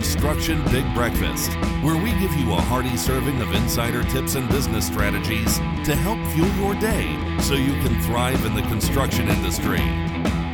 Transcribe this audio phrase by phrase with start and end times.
[0.00, 1.52] Construction Big Breakfast,
[1.84, 6.18] where we give you a hearty serving of insider tips and business strategies to help
[6.32, 9.84] fuel your day so you can thrive in the construction industry.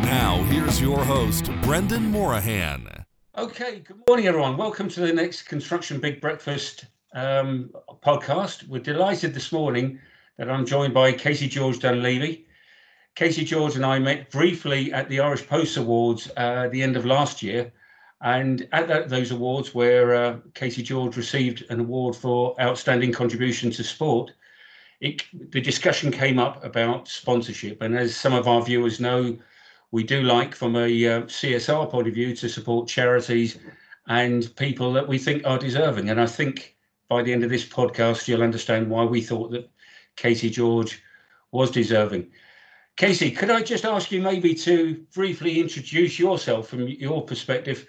[0.03, 3.05] Now, here's your host, Brendan Morahan.
[3.39, 4.57] Okay, good morning, everyone.
[4.57, 7.71] Welcome to the next Construction Big Breakfast um,
[8.05, 8.67] podcast.
[8.67, 10.01] We're delighted this morning
[10.39, 12.47] that I'm joined by Katie George Dunlevy.
[13.15, 16.97] Casey George and I met briefly at the Irish Post Awards uh, at the end
[16.97, 17.73] of last year.
[18.23, 23.71] And at that, those awards, where uh, Katie George received an award for outstanding contribution
[23.73, 24.33] to sport,
[25.01, 27.83] it, the discussion came up about sponsorship.
[27.83, 29.37] And as some of our viewers know,
[29.91, 33.59] we do like, from a uh, CSR point of view, to support charities
[34.09, 36.11] and people that we think are deserving.
[36.11, 36.77] And I think
[37.09, 39.71] by the end of this podcast, you'll understand why we thought that
[40.17, 41.03] Katie George
[41.53, 42.31] was deserving.
[42.97, 47.87] Katie, could I just ask you maybe to briefly introduce yourself from your perspective?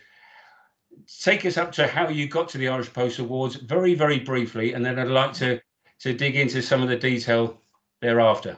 [1.22, 4.74] Take us up to how you got to the Irish Post Awards, very, very briefly,
[4.74, 5.62] and then I'd like to
[6.00, 7.60] to dig into some of the detail
[8.02, 8.58] thereafter.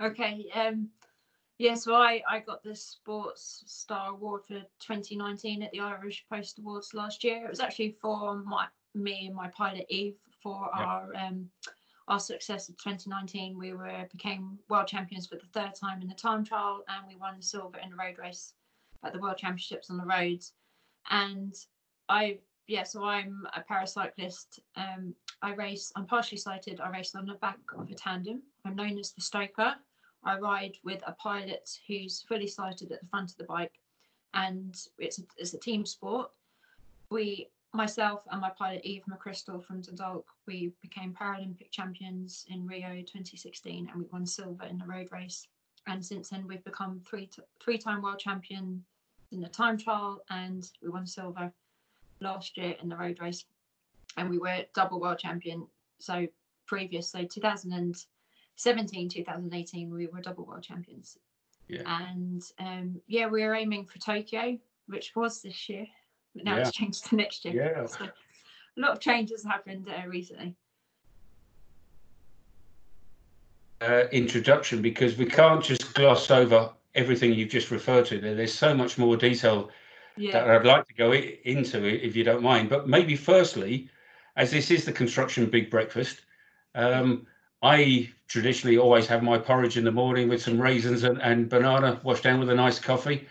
[0.00, 0.46] Okay.
[0.54, 0.88] Um,
[1.58, 6.58] yeah, so I, I got the Sports Star Award for 2019 at the Irish Post
[6.58, 7.44] Awards last year.
[7.44, 10.86] It was actually for my me and my pilot Eve for yep.
[10.86, 11.50] our um,
[12.08, 16.14] our success of 2019, we were became world champions for the third time in the
[16.14, 18.54] time trial, and we won silver in the road race
[19.02, 20.52] at the World Championships on the roads.
[21.10, 21.54] And
[22.08, 24.60] I, yeah, so I'm a paracyclist.
[24.76, 25.92] Um, I race.
[25.96, 26.80] I'm partially sighted.
[26.80, 28.42] I race on the back of a tandem.
[28.64, 29.74] I'm known as the Stoker.
[30.24, 33.78] I ride with a pilot who's fully sighted at the front of the bike,
[34.34, 36.30] and it's a, it's a team sport.
[37.10, 42.88] We myself and my pilot Eve McCrystal from Dundalk, we became Paralympic champions in Rio
[42.88, 45.46] 2016 and we won silver in the road race.
[45.86, 47.28] And since then, we've become three
[47.62, 48.84] three time world champion
[49.30, 51.52] in the time trial and we won silver
[52.20, 53.44] last year in the road race.
[54.16, 55.66] And we were double world champion.
[55.98, 56.26] So
[56.66, 61.18] previous, so 2017, 2018, we were double world champions.
[61.68, 61.82] Yeah.
[61.86, 65.86] And um, yeah, we were aiming for Tokyo, which was this year
[66.36, 66.62] but now yeah.
[66.62, 67.54] it's changed to next year.
[67.54, 67.86] Yeah.
[67.86, 70.54] So a lot of changes happened uh, recently.
[73.80, 78.20] Uh, introduction because we can't just gloss over everything you've just referred to.
[78.20, 79.70] There's so much more detail
[80.16, 80.32] yeah.
[80.32, 82.68] that I'd like to go into, it if you don't mind.
[82.68, 83.88] But maybe firstly,
[84.36, 86.20] as this is the construction big breakfast,
[86.74, 87.26] um,
[87.62, 92.00] I traditionally always have my porridge in the morning with some raisins and, and banana
[92.02, 93.26] washed down with a nice coffee.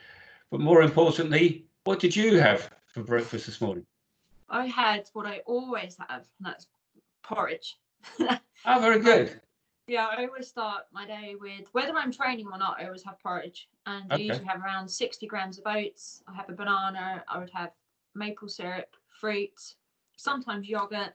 [0.51, 2.69] But more importantly, what did you have?
[2.95, 3.85] for breakfast this morning?
[4.49, 6.67] I had what I always have, and that's
[7.23, 7.77] porridge.
[8.19, 9.41] oh, very good.
[9.87, 12.77] Yeah, I always start my day with whether I'm training or not.
[12.79, 14.23] I always have porridge, and okay.
[14.23, 16.23] I usually have around 60 grams of oats.
[16.27, 17.23] I have a banana.
[17.27, 17.71] I would have
[18.15, 19.75] maple syrup, fruit,
[20.17, 21.13] sometimes yogurt,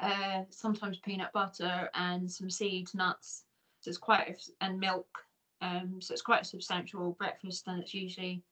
[0.00, 3.44] uh, sometimes peanut butter, and some seeds, nuts.
[3.80, 5.08] So it's quite a, and milk.
[5.60, 8.42] Um, so it's quite a substantial breakfast, and it's usually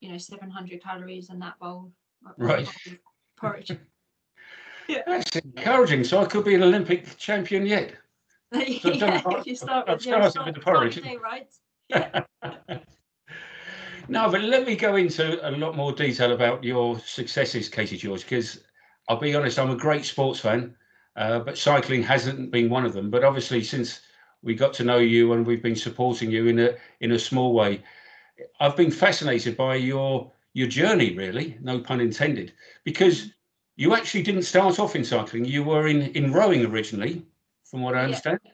[0.00, 1.90] you know 700 calories in that bowl
[2.36, 2.68] right
[3.36, 3.70] porridge
[4.88, 7.94] yeah that's encouraging so i could be an olympic champion yet
[8.54, 11.48] so yeah, you start with, yeah, start, with the porridge day, right
[11.88, 12.22] yeah.
[14.08, 18.22] no but let me go into a lot more detail about your successes katie george
[18.22, 18.64] because
[19.08, 20.74] i'll be honest i'm a great sports fan
[21.16, 24.00] uh, but cycling hasn't been one of them but obviously since
[24.42, 27.54] we got to know you and we've been supporting you in a in a small
[27.54, 27.82] way
[28.60, 32.52] I've been fascinated by your your journey, really, no pun intended,
[32.84, 33.32] because
[33.76, 35.44] you actually didn't start off in cycling.
[35.44, 37.24] You were in in rowing originally,
[37.74, 38.38] from what I understand.
[38.44, 38.52] Yeah,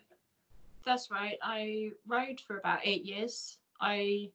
[0.86, 1.36] that's right.
[1.42, 3.58] I rowed for about eight years.
[3.82, 4.31] I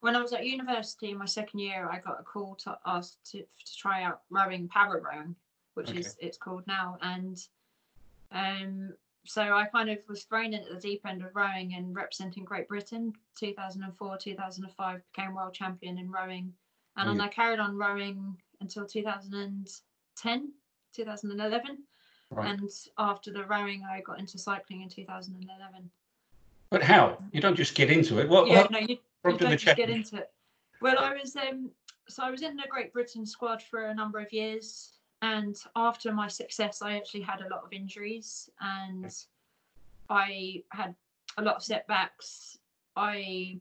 [0.00, 3.22] when I was at university, in my second year, I got a call to ask
[3.32, 5.36] to, to try out rowing, para rowing,
[5.74, 5.98] which okay.
[5.98, 7.46] is it's called now, and
[8.32, 8.94] um,
[9.26, 12.66] so I kind of was thrown into the deep end of rowing and representing Great
[12.66, 13.12] Britain.
[13.38, 16.50] 2004, 2005 became world champion in rowing,
[16.96, 20.52] and then I carried on rowing until 2010,
[20.94, 21.78] 2011.
[22.30, 22.48] Right.
[22.48, 25.90] And after the rowing, I got into cycling in 2011.
[26.70, 27.18] But how?
[27.32, 28.28] You don't just get into it.
[28.28, 28.46] What?
[28.46, 30.30] Yeah, what, no, you, you don't just get into it.
[30.80, 31.70] Well, I was um,
[32.08, 34.92] so I was in the Great Britain squad for a number of years.
[35.22, 39.14] And after my success, I actually had a lot of injuries and
[40.08, 40.94] I had
[41.36, 42.58] a lot of setbacks.
[42.96, 43.60] I,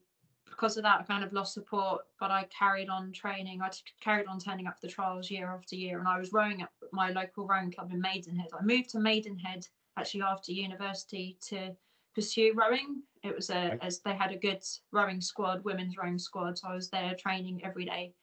[0.50, 3.62] because of that, I kind of lost support, but I carried on training.
[3.62, 3.70] I
[4.02, 6.70] carried on turning up for the trials year after year, and I was rowing at
[6.92, 8.50] my local rowing club in Maidenhead.
[8.58, 9.68] I moved to Maidenhead
[9.98, 11.76] actually after university to
[12.16, 13.02] pursue rowing.
[13.24, 16.58] It was a as they had a good rowing squad, women's rowing squad.
[16.58, 18.14] So I was there training every day,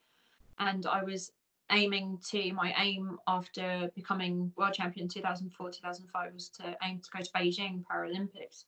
[0.59, 1.31] and I was
[1.71, 7.09] aiming to my aim after becoming world champion in 2004 2005 was to aim to
[7.11, 8.63] go to beijing paralympics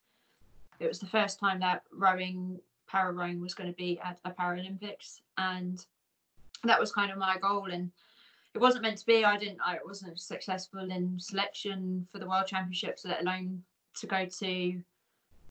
[0.79, 2.59] it was the first time that rowing
[2.89, 5.85] para rowing was going to be at a paralympics and
[6.63, 7.91] that was kind of my goal and
[8.53, 12.47] it wasn't meant to be i didn't i wasn't successful in selection for the world
[12.47, 13.61] championships let alone
[13.95, 14.81] to go to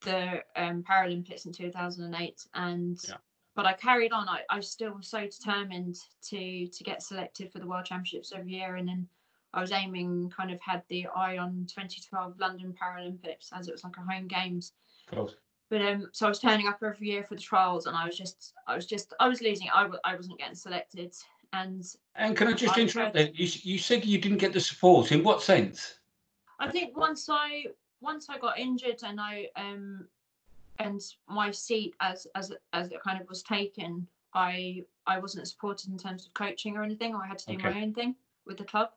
[0.02, 3.16] the um, paralympics in 2008 and Yeah.
[3.54, 5.96] but i carried on I, I still was so determined
[6.30, 9.08] to to get selected for the world championships every year and then
[9.54, 13.84] i was aiming kind of had the eye on 2012 london paralympics as it was
[13.84, 14.72] like a home games
[15.10, 15.34] course.
[15.70, 18.16] But um so i was turning up every year for the trials and i was
[18.16, 21.14] just i was just i was losing i, w- I wasn't getting selected
[21.52, 21.84] and
[22.14, 23.30] And can I just I interrupt there?
[23.32, 25.12] You, you said you didn't get the support.
[25.12, 25.98] In what sense?
[26.60, 27.66] I think once I
[28.02, 30.06] once I got injured and I um
[30.78, 35.88] and my seat as as as it kind of was taken, I I wasn't supported
[35.90, 37.14] in terms of coaching or anything.
[37.14, 37.70] I had to do Okay.
[37.70, 38.14] my own thing
[38.44, 38.90] with the club.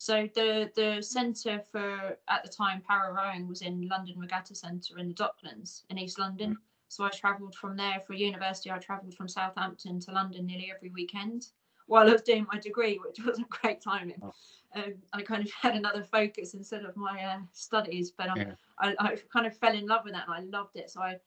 [0.00, 4.96] So the the centre for at the time para rowing was in London Regatta Centre
[4.96, 6.56] in the Docklands in East London.
[6.88, 8.70] So I travelled from there for university.
[8.70, 11.48] I travelled from Southampton to London nearly every weekend
[11.86, 14.22] while I was doing my degree, which wasn't great timing.
[14.22, 14.32] Oh.
[14.74, 18.54] Um, I kind of had another focus instead of my uh, studies, but um, Yeah.
[18.78, 20.90] I, I kind of fell in love with that and I loved it.
[20.90, 21.18] So I,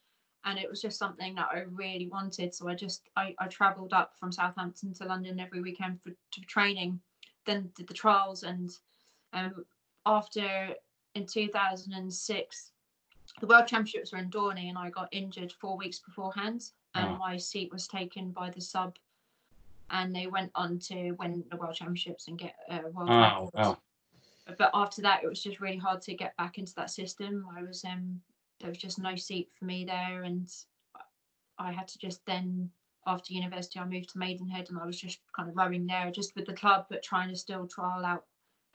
[0.45, 2.55] and it was just something that I really wanted.
[2.55, 6.41] So I just I, I travelled up from Southampton to London every weekend for to
[6.47, 6.99] training,
[7.45, 8.71] then did the trials, and
[9.33, 9.65] um,
[10.05, 10.75] after
[11.15, 12.71] in 2006,
[13.39, 17.17] the World Championships were in Dorney, and I got injured four weeks beforehand, and Oh.
[17.17, 18.95] my seat was taken by the sub,
[19.89, 23.77] and they went on to win the World Championships and get a world Oh, wow.
[24.57, 27.63] but after that it was just really hard to get back into that system i
[27.63, 28.19] was um
[28.59, 30.53] there was just no seat for me there and
[31.57, 32.69] i had to just then
[33.07, 36.35] after university i moved to maidenhead and i was just kind of rowing there just
[36.35, 38.25] with the club but trying to still trial out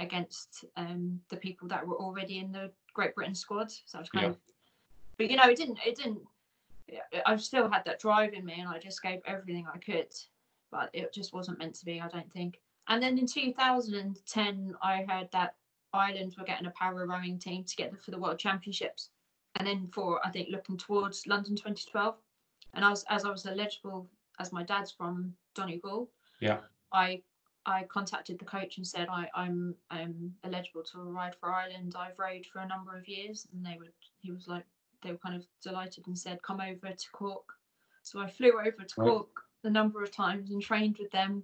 [0.00, 4.08] against um the people that were already in the great britain squad so i was
[4.10, 4.30] kind Yeah.
[4.30, 4.38] of
[5.16, 6.20] but you know it didn't it didn't
[7.26, 10.12] i still had that drive in me and i just gave everything i could
[10.70, 12.58] but it just wasn't meant to be i don't think
[12.88, 15.56] and then in 2010, I heard that
[15.92, 19.10] Ireland were getting a para rowing team together for the World Championships,
[19.56, 22.16] and then for I think looking towards London 2012.
[22.74, 24.08] And as as I was eligible,
[24.38, 26.08] as my dad's from Donegal,
[26.40, 26.60] Yeah.
[26.92, 27.22] I
[27.66, 31.94] I contacted the coach and said I I'm um eligible to ride for Ireland.
[31.98, 34.64] I've rowed for a number of years, and they would he was like
[35.02, 37.44] they were kind of delighted and said come over to Cork.
[38.02, 39.08] So I flew over to Right.
[39.10, 39.28] Cork
[39.64, 41.42] a number of times and trained with them.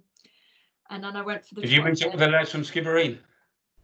[0.89, 3.19] And then I went for the Did you meet up with the lads from Skibbereen?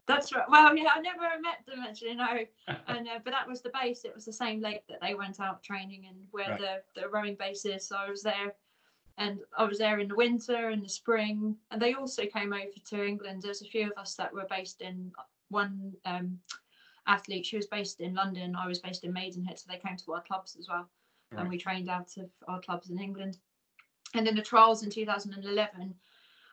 [0.06, 0.48] That's right.
[0.48, 2.38] Well, yeah, I never met them actually, no.
[2.88, 4.04] And uh, but that was the base.
[4.04, 6.58] It was the same lake that they went out training and where Right.
[6.60, 7.86] the the rowing base is.
[7.86, 8.54] So I was there,
[9.18, 11.56] and I was there in the winter and the spring.
[11.70, 13.42] And they also came over to England.
[13.42, 15.12] There's a few of us that were based in
[15.50, 16.38] one um,
[17.06, 17.46] athlete.
[17.46, 18.56] She was based in London.
[18.56, 19.58] I was based in Maidenhead.
[19.58, 20.88] So they came to our clubs as well,
[21.30, 21.40] Right.
[21.40, 23.38] and we trained out of our clubs in England.
[24.14, 25.94] And then the trials in 2011,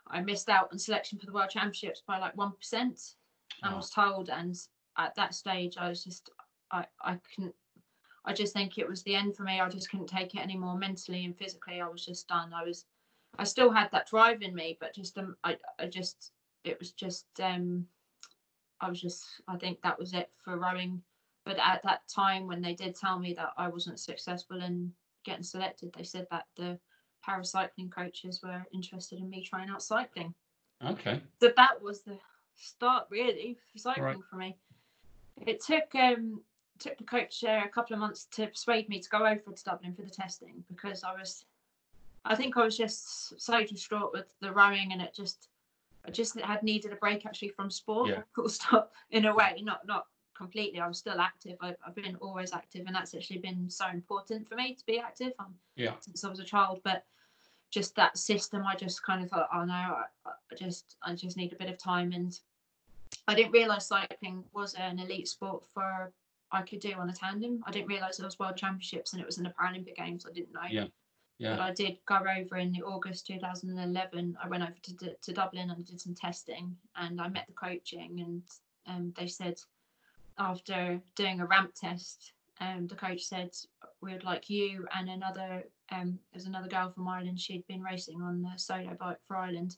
[0.07, 3.15] I missed out on selection for the World Championships by like one percent.
[3.63, 3.75] Oh.
[3.75, 4.55] was told, and
[4.97, 6.29] at that stage, I was just,
[6.71, 7.53] I, I couldn't,
[8.25, 9.59] I just think it was the end for me.
[9.59, 11.81] I just couldn't take it anymore mentally and physically.
[11.81, 12.53] I was just done.
[12.53, 12.85] I was,
[13.37, 16.31] I still had that drive in me, but just, um, I, I just,
[16.63, 17.85] it was just, um,
[18.81, 21.01] I was just, I think that was it for rowing.
[21.45, 24.91] But at that time, when they did tell me that I wasn't successful in
[25.23, 26.77] getting selected, they said that the
[27.27, 30.33] paracycling coaches were interested in me trying out cycling
[30.85, 31.21] Okay.
[31.39, 32.17] that that was the
[32.55, 34.57] start really for cycling for me.
[35.45, 36.41] It took um
[36.79, 39.63] took the coach uh, a couple of months to persuade me to go over to
[39.63, 41.45] Dublin for the testing because I was
[42.25, 45.49] I think I was just so distraught with the rowing and it just
[46.05, 48.21] I just had needed a break actually from sport Yeah.
[48.35, 50.05] full stop in a way not not
[50.35, 54.47] completely I'm still active I, I've been always active and that's actually been so important
[54.47, 55.93] for me to be active um, Yeah.
[55.99, 57.03] since I was a child but
[57.71, 61.37] just that system i just kind of thought oh no I, I just i just
[61.37, 62.37] need a bit of time and
[63.27, 66.11] i didn't realize cycling was an elite sport for
[66.51, 69.25] i could do on a tandem i didn't realize there was world championships and it
[69.25, 70.85] was in the paralympic games i didn't know Yeah.
[71.39, 71.63] but Yeah.
[71.63, 75.69] i did go over in the august 2011 i went over to, D- to dublin
[75.69, 78.43] and did some testing and i met the coaching and
[78.87, 79.59] um, they said
[80.37, 83.51] after doing a ramp test um, the coach said
[84.01, 87.39] we would like you and another um, there's another girl from Ireland.
[87.39, 89.77] She'd been racing on the solo bike for Ireland.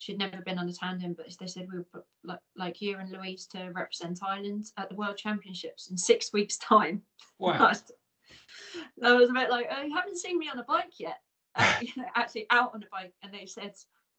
[0.00, 2.96] She'd never been on a tandem, but they said we were put, like, like you
[2.96, 7.02] and Louise to represent Ireland at the World Championships in six weeks' time.
[7.38, 7.70] Wow.
[9.04, 11.18] I was a bit like, oh, you haven't seen me on a bike yet.
[11.54, 13.74] Uh, you know, actually out on a bike, and they said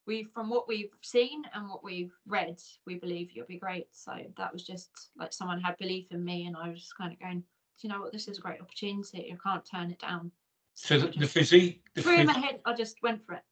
[0.06, 3.88] we from what we've seen and what we've read, we believe you'll be great.
[3.92, 7.12] So that was just like someone had belief in me, and I was just kind
[7.12, 9.26] of going, do you know what, this is a great opportunity.
[9.30, 10.32] You can't turn it down.
[10.76, 12.60] So the, the physique, the in phys- my head.
[12.66, 13.44] I just went for it.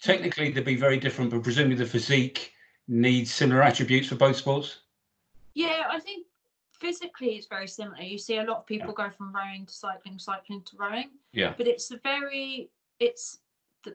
[0.00, 2.52] Technically they'd be very different, but presumably the physique
[2.88, 4.78] needs similar attributes for both sports.
[5.54, 6.26] Yeah, I think
[6.72, 8.02] physically it's very similar.
[8.02, 11.10] You see a lot of people go from rowing to cycling, cycling to rowing.
[11.32, 11.54] Yeah.
[11.56, 12.70] But it's a very,
[13.00, 13.38] it's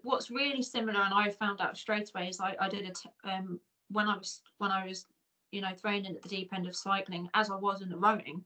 [0.03, 3.59] what's really similar, and I found out straight away is I, I did it um
[3.89, 5.05] when I was when I was
[5.51, 7.97] you know thrown in at the deep end of cycling as I was in the
[7.97, 8.43] rowing.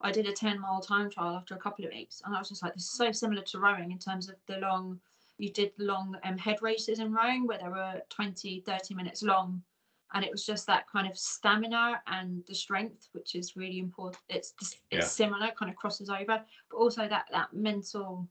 [0.00, 2.50] I did a 10 mile time trial after a couple of weeks, and I was
[2.50, 5.00] just like, this is so similar to rowing in terms of the long.
[5.38, 9.62] You did long um, head races in rowing where they were 20, 30 minutes long,
[10.14, 14.22] and it was just that kind of stamina and the strength which is really important
[14.28, 15.00] it's it's Yeah.
[15.00, 18.28] similar kind of crosses over but also that that mental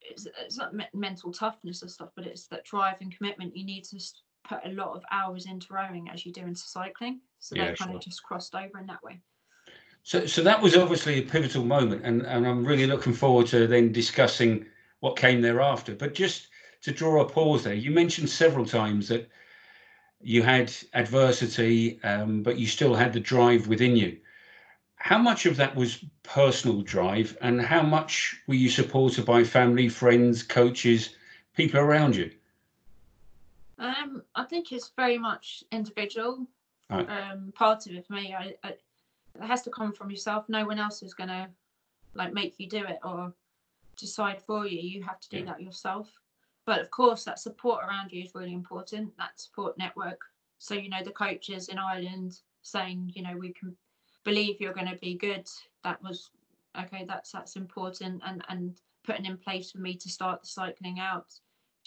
[0.00, 3.64] it's, it's not me- mental toughness and stuff but it's that drive and commitment you
[3.64, 3.98] need to
[4.48, 7.74] put a lot of hours into rowing as you do into cycling so Yeah, they
[7.74, 7.96] kind sure.
[7.96, 9.20] of just crossed over in that way
[10.02, 13.66] So, so that was obviously a pivotal moment, and, and I'm really looking forward to
[13.66, 14.64] then discussing
[15.00, 15.94] what came thereafter.
[15.94, 16.48] But just
[16.82, 19.28] to draw a pause there, you mentioned several times that
[20.20, 24.18] you had adversity, um, but you still had the drive within you.
[24.96, 29.88] How much of that was personal drive, and how much were you supported by family,
[29.88, 31.14] friends, coaches,
[31.54, 32.32] people around you?
[33.78, 36.46] Um, I think it's very much individual.
[36.90, 37.08] Right.
[37.08, 40.48] Um, part of it for me, I, I, it has to come from yourself.
[40.48, 41.48] No one else is gonna
[42.14, 43.32] like make you do it or
[43.98, 44.78] decide for you.
[44.78, 45.44] You have to do Yeah.
[45.46, 46.12] that yourself.
[46.64, 49.16] But of course, that support around you is really important.
[49.16, 50.20] That support network.
[50.58, 53.76] So you know the coaches in Ireland saying, you know, we can
[54.24, 55.48] believe you're going to be good.
[55.84, 56.30] That was
[56.78, 57.04] okay.
[57.04, 61.40] That's that's important, and and putting in place for me to start the cycling out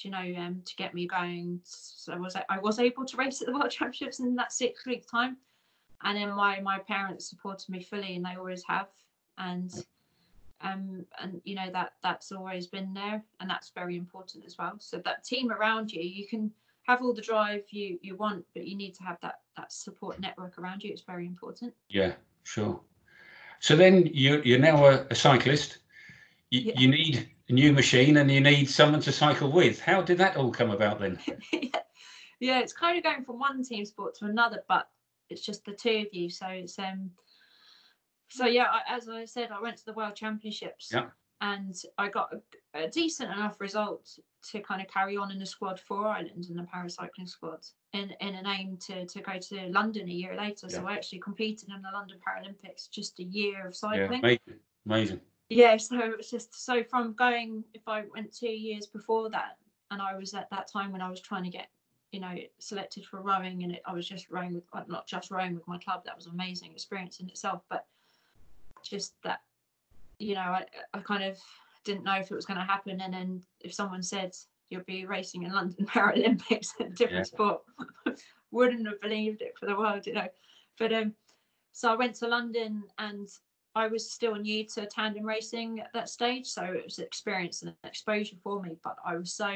[0.03, 1.59] you know, um, to get me going.
[1.63, 4.85] So I was I was able to race at the World Championships in that six
[4.85, 5.37] week time,
[6.03, 8.87] and then my my parents supported me fully, and they always have,
[9.37, 9.71] and
[10.63, 14.73] um and you know that that's always been there, and that's very important as well.
[14.79, 16.51] So that team around you, you can
[16.87, 20.19] have all the drive you you want, but you need to have that that support
[20.19, 20.91] network around you.
[20.91, 21.73] It's very important.
[21.89, 22.13] Yeah,
[22.43, 22.79] sure.
[23.59, 25.79] So then you you're now a, a cyclist.
[26.49, 26.79] You, Yeah.
[26.79, 29.79] you need a new machine and you need someone to cycle with.
[29.79, 31.17] How did that all come about then?
[31.51, 31.69] yeah.
[32.39, 34.89] yeah, it's kind of going from one team sport to another, but
[35.29, 36.29] it's just the two of you.
[36.29, 37.11] So it's um
[38.31, 41.09] so yeah, I, as I said, I went to the World Championships Yeah.
[41.41, 44.17] and I got a, a decent enough result
[44.51, 48.13] to kind of carry on in the squad for Ireland in the paracycling squad in,
[48.21, 50.69] in an aim to, to go to London a year later.
[50.69, 54.19] So I actually competed in the London Paralympics just a year of Yeah, cycling.
[54.19, 54.59] amazing.
[54.85, 55.21] Amazing.
[55.49, 59.57] Yeah, so it was just so from going if I went two years before that,
[59.91, 61.67] and I was at that time when I was trying to get,
[62.13, 65.53] you know, selected for rowing, and it, I was just rowing with not just rowing
[65.53, 66.03] with my club.
[66.05, 67.85] That was an amazing experience in itself, but
[68.83, 69.41] just that,
[70.19, 71.37] you know, I I kind of
[71.83, 74.35] didn't know if it was going to happen, and then if someone said
[74.69, 77.35] you'll be racing in London Paralympics in a different Yeah.
[77.35, 77.61] sport,
[78.51, 80.27] wouldn't have believed it for the world, you know.
[80.79, 81.13] But um,
[81.71, 83.27] so I went to London and
[83.75, 87.61] I was still new to tandem racing at that stage, so it was an experience
[87.61, 88.77] and exposure for me.
[88.83, 89.53] But I was so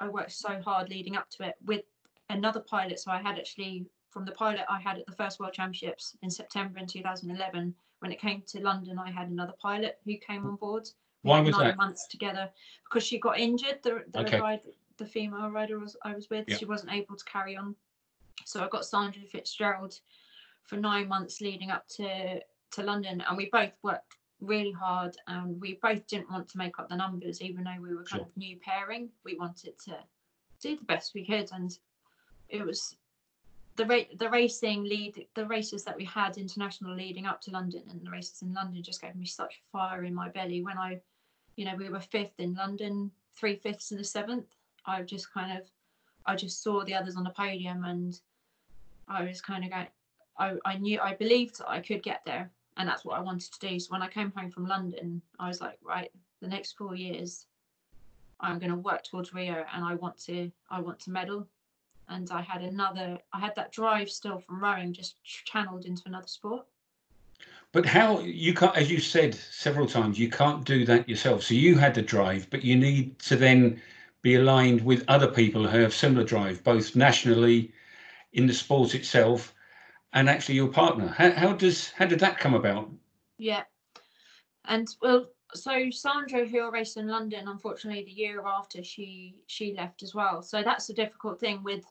[0.00, 1.82] I worked so hard leading up to it with
[2.30, 3.00] another pilot.
[3.00, 6.30] So I had actually from the pilot I had at the first World Championships in
[6.30, 7.74] September in 2011.
[8.00, 10.88] When it came to London, I had another pilot who came on board.
[11.24, 11.76] We Why was nine that?
[11.76, 12.50] months together
[12.84, 13.82] because she got injured.
[13.82, 14.40] The the Okay.
[14.40, 14.62] ride,
[14.98, 16.56] the female rider was I was with, Yeah.
[16.56, 17.74] she wasn't able to carry on.
[18.44, 19.98] So I got Sandra Fitzgerald
[20.62, 22.40] for nine months leading up to
[22.70, 26.78] to London, and we both worked really hard, and we both didn't want to make
[26.78, 28.26] up the numbers, even though we were kind Sure.
[28.26, 29.10] of new pairing.
[29.24, 30.04] We wanted to
[30.60, 31.76] do the best we could, and
[32.48, 32.96] it was
[33.78, 37.82] the ra- the racing lead the races that we had international leading up to London
[37.88, 40.62] and the races in London just gave me such fire in my belly.
[40.62, 41.00] When I
[41.56, 44.48] you know we were fifth in London three fifths in the seventh
[44.84, 45.64] I just kind of
[46.26, 48.20] I just saw the others on the podium and
[49.06, 49.86] I was kind of going
[50.38, 53.68] I, I knew I believed I could get there and that's what I wanted to
[53.68, 53.78] do.
[53.80, 57.46] So when I came home from London I was like right the next four years
[58.40, 61.46] I'm going to work towards Rio and I want to I want to medal
[62.08, 66.26] and I had another I had that drive still from rowing just channeled into another
[66.28, 66.66] sport
[67.72, 71.42] But how you can't, as you said several times, you can't do that yourself.
[71.42, 73.80] So you had the drive, but you need to then
[74.22, 77.72] be aligned with other people who have similar drive, both nationally,
[78.32, 79.54] in the sport itself,
[80.12, 81.08] and actually your partner.
[81.08, 82.90] How, how does how did that come about?
[83.38, 83.64] yeah
[84.64, 90.02] and well so Sandra, who raced in London, unfortunately, the year after she she left
[90.02, 90.42] as well.
[90.42, 91.84] So that's the difficult thing with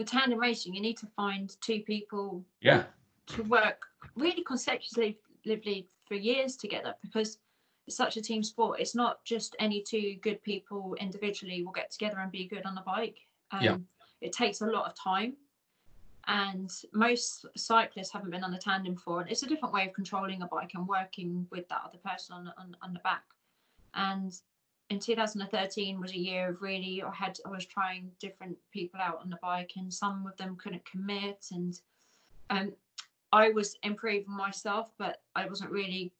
[0.00, 0.74] with tandem racing.
[0.74, 2.86] You need to find two people Yeah.
[3.26, 3.84] to work
[4.16, 5.18] really consecutively
[6.08, 7.38] for years together because
[7.86, 8.80] it's such a team sport.
[8.80, 12.74] It's not just any two good people individually will get together and be good on
[12.74, 13.18] the bike.
[13.50, 13.76] Um, Yeah.
[14.22, 15.36] It takes a lot of time.
[16.26, 19.20] And most cyclists haven't been on a tandem before.
[19.20, 22.36] And it's a different way of controlling a bike and working with that other person
[22.36, 23.24] on, on, on the back.
[23.92, 24.32] And
[24.90, 29.20] in 2013 was a year of really I had I was trying different people out
[29.22, 31.80] on the bike and some of them couldn't commit and
[32.50, 32.72] um
[33.32, 36.12] I was improving myself but I wasn't really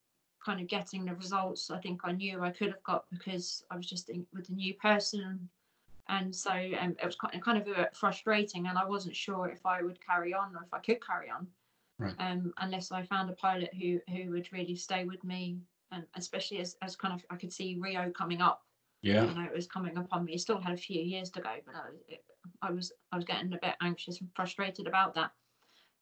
[0.44, 3.76] kind of getting the results I think I knew I could have got because I
[3.76, 5.48] was just in, with a new person
[6.08, 9.66] and so um, it was kind of, kind of frustrating and I wasn't sure if
[9.66, 11.46] I would carry on or if I could carry on
[12.00, 12.14] Right.
[12.18, 15.58] um, unless I found a pilot who who would really stay with me
[15.92, 18.62] and especially as, as kind of I could see Rio coming up
[19.02, 19.24] Yeah.
[19.24, 20.34] you know it was coming upon me.
[20.34, 22.24] It still had a few years to go, but I was, it,
[22.62, 25.32] I was I was getting a bit anxious and frustrated about that.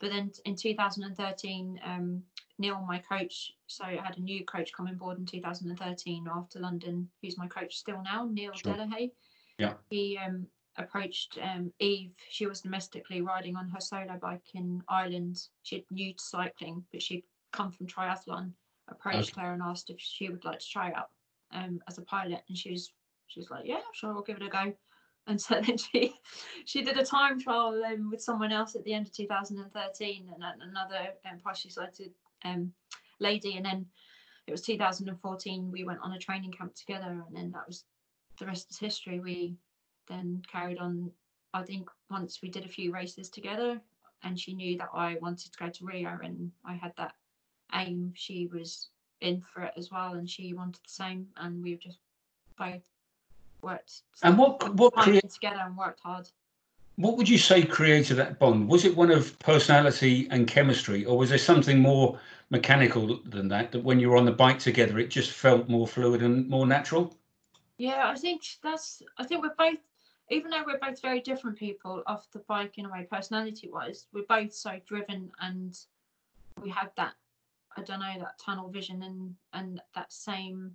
[0.01, 2.23] But then in 2013, um,
[2.61, 6.61] Neil, my coach, so I had a new coach come on board in 2013 after
[6.61, 8.75] London, who's my coach still now, Neil Sure.
[8.75, 9.11] Delahaye.
[9.59, 9.75] Yeah.
[9.91, 12.13] He um, approached um, Eve.
[12.31, 15.43] She was domestically riding on her solo bike in Ireland.
[15.65, 18.53] She'd new to cycling, but she'd come from triathlon.
[18.91, 21.11] Approached Claire and asked if she would like to try out
[21.53, 22.93] um, as a pilot, and she was
[23.27, 24.73] she was like, "Yeah, sure, I'll give it a go."
[25.27, 26.15] And so then she
[26.65, 30.63] she did a time trial um, with someone else at the end of 2013, and
[30.63, 32.13] another um, partially sighted
[32.47, 32.73] um,
[33.21, 33.85] lady, and then
[34.47, 35.71] it was 2014.
[35.71, 37.85] We went on a training camp together, and then that was
[38.39, 39.21] the rest is history.
[39.21, 39.57] We
[40.09, 41.11] then carried on.
[41.53, 43.83] I think once we did a few races together,
[44.23, 47.13] and she knew that I wanted to go to Rio, and I had that
[47.75, 48.13] aim.
[48.15, 48.89] She was
[49.21, 51.99] in for it as well, and she wanted the same, and we just
[52.59, 52.83] both
[53.63, 56.29] worked And what what created together and worked hard.
[56.97, 58.69] what would you say created that bond?
[58.69, 62.19] Was it one of personality and chemistry, or was there something more
[62.51, 63.73] mechanical than that?
[63.73, 66.67] That when you were on the bike together, it just felt more fluid and more
[66.67, 67.17] natural.
[67.79, 69.03] Yeah, I think that's.
[69.19, 69.79] I think we're both,
[70.31, 74.07] even though we're both very different people off the bike in a way, personality wise,
[74.13, 75.79] we're both so driven and
[76.61, 77.15] we have that.
[77.77, 80.73] I don't know that tunnel vision and and that same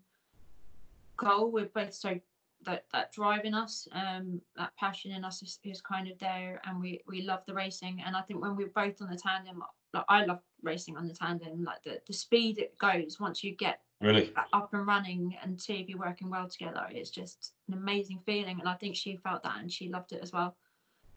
[1.18, 1.52] goal.
[1.52, 2.20] We're both so
[2.66, 6.62] that that drive in us, um, that passion in us is, is kind of there,
[6.66, 8.02] and we we love the racing.
[8.06, 11.14] And I think when we're both on the tandem, like I love racing on the
[11.14, 14.34] tandem, like the the speed it goes once you get Really?
[14.52, 18.60] up and running and two of you working well together it's just an amazing feeling
[18.60, 20.58] and i think she felt that and she loved it as well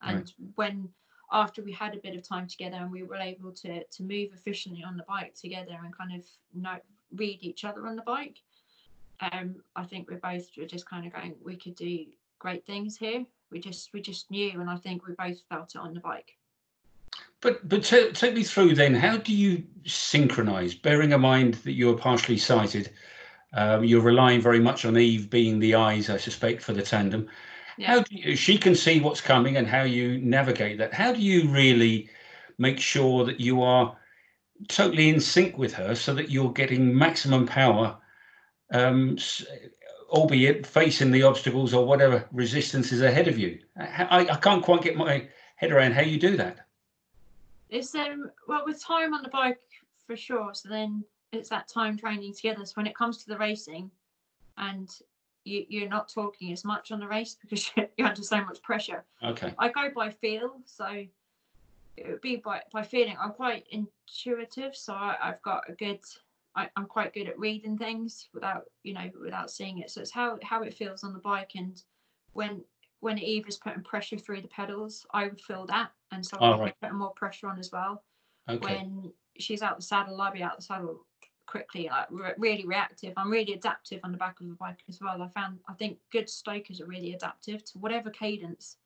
[0.02, 0.88] and when
[1.32, 4.30] after we had a bit of time together and we were able to to move
[4.32, 6.80] efficiently on the bike together and kind of
[7.14, 8.40] read each other on the bike
[9.32, 12.04] um i think we're both were just kind of going we could do
[12.38, 15.78] great things here we just we just knew and i think we both felt it
[15.78, 16.36] on the bike
[17.40, 18.94] But but ta- take me through then.
[18.94, 20.74] How do you synchronize?
[20.74, 22.90] Bearing in mind that you're partially sighted,
[23.52, 27.28] um, you're relying very much on Eve being the eyes, I suspect, for the tandem.
[27.78, 30.92] Yeah How do you, she can see what's coming and how you navigate that?
[30.92, 32.08] How do you really
[32.58, 33.96] make sure that you are
[34.68, 37.96] totally in sync with her so that you're getting maximum power,
[38.72, 39.18] um,
[40.08, 43.58] albeit facing the obstacles or whatever resistance is ahead of you?
[43.78, 46.66] I, I can't quite get my head around how you do that.
[47.68, 49.58] It's um well with time on the bike
[50.06, 50.54] for sure.
[50.54, 52.64] So then it's that time training together.
[52.64, 53.90] So when it comes to the racing,
[54.56, 54.88] and
[55.46, 59.04] you you're not talking as much on the race because you're, under so much pressure.
[59.22, 59.54] Okay.
[59.58, 60.86] I go by feel, so
[61.96, 63.16] it would be by by feeling.
[63.20, 66.00] I'm quite intuitive, so I, I've got a good.
[66.54, 69.90] I, I'm quite good at reading things without you know without seeing it.
[69.90, 71.80] So it's how how it feels on the bike, and
[72.32, 72.62] when
[73.00, 76.52] when Eve is putting pressure through the pedals, I would feel that, and so Oh,
[76.52, 76.74] I'm right.
[76.80, 78.02] putting more pressure on as well
[78.48, 78.58] Okay.
[78.58, 81.04] when she's out the saddle, I'll be out the saddle
[81.46, 83.12] quickly, like re- really reactive.
[83.16, 85.22] I'm really adaptive on the back of the bike as well.
[85.22, 88.76] I found I think good stokers are really adaptive to whatever cadence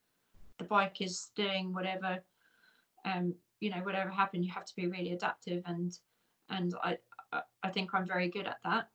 [0.59, 2.21] the bike is doing, whatever
[3.05, 5.99] um you know whatever happened, you have to be really adaptive and
[6.49, 6.99] and I
[7.63, 8.89] I, think I'm very good at that.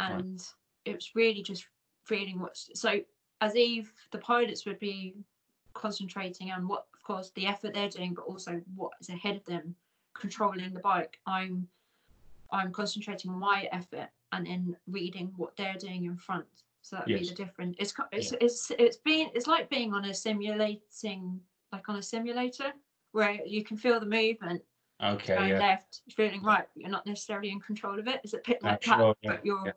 [0.00, 0.12] Right.
[0.12, 0.42] And
[0.86, 1.66] it's really just
[2.04, 3.00] feeling what's so
[3.40, 5.14] as Eve, the pilots would be
[5.74, 9.44] concentrating on what of course the effort they're doing, but also what is ahead of
[9.44, 9.74] them
[10.14, 11.66] controlling the bike i'm
[12.52, 16.46] i'm concentrating on my effort and then reading what they're doing in front
[16.82, 17.28] so that'd be Yes.
[17.30, 21.40] the different it's it's it's it's being it's like being on a simulating
[21.72, 22.72] like on a simulator
[23.12, 24.62] where you can feel the movement
[25.02, 25.34] Okay.
[25.34, 25.58] going Yeah.
[25.58, 28.98] left feeling right you're not necessarily in control of it it's a bit like that
[29.22, 29.72] yeah, but you're yeah.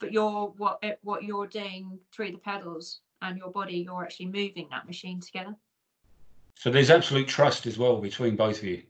[0.00, 4.26] but you're what it- what you're doing through the pedals and your body, you're actually
[4.26, 5.56] moving that machine together.
[6.54, 8.84] So there's absolute trust as well between both of you.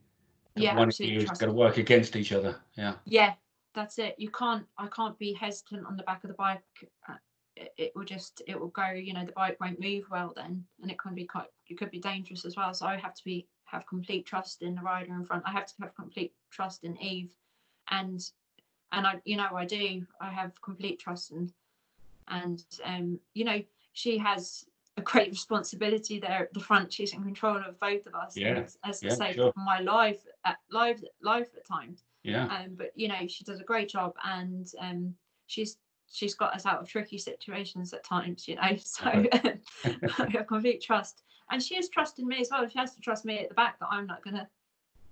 [0.63, 2.55] Yeah, one of you is going to work against each other.
[2.75, 2.95] Yeah.
[3.05, 3.33] Yeah,
[3.73, 4.15] that's it.
[4.17, 4.65] You can't.
[4.77, 6.63] I can't be hesitant on the back of the bike.
[7.07, 7.13] uh,
[7.55, 8.41] It, it will just.
[8.47, 8.89] It will go.
[8.91, 11.47] You know, the bike won't move well then, and it can be quite.
[11.67, 12.73] It could be dangerous as well.
[12.73, 15.43] So I have to be have complete trust in the rider in front.
[15.45, 17.35] I have to have complete trust in Eve,
[17.91, 18.19] and
[18.91, 20.05] and I, you know, I do.
[20.19, 21.51] I have complete trust in,
[22.27, 23.61] and um, you know,
[23.93, 24.65] she has
[24.99, 26.91] a great responsibility there at the front.
[26.93, 28.35] She's in control of both of us.
[28.37, 29.53] Yeah, as, as yeah, I say, sure.
[29.55, 32.45] my life at live life at times Yeah.
[32.55, 35.15] um, but you know she does a great job and um,
[35.47, 35.77] she's
[36.11, 39.05] she's got us out of tricky situations at times you know so
[40.25, 43.01] I have complete trust and she has trust in me as well she has to
[43.01, 44.47] trust me at the back that i'm not going to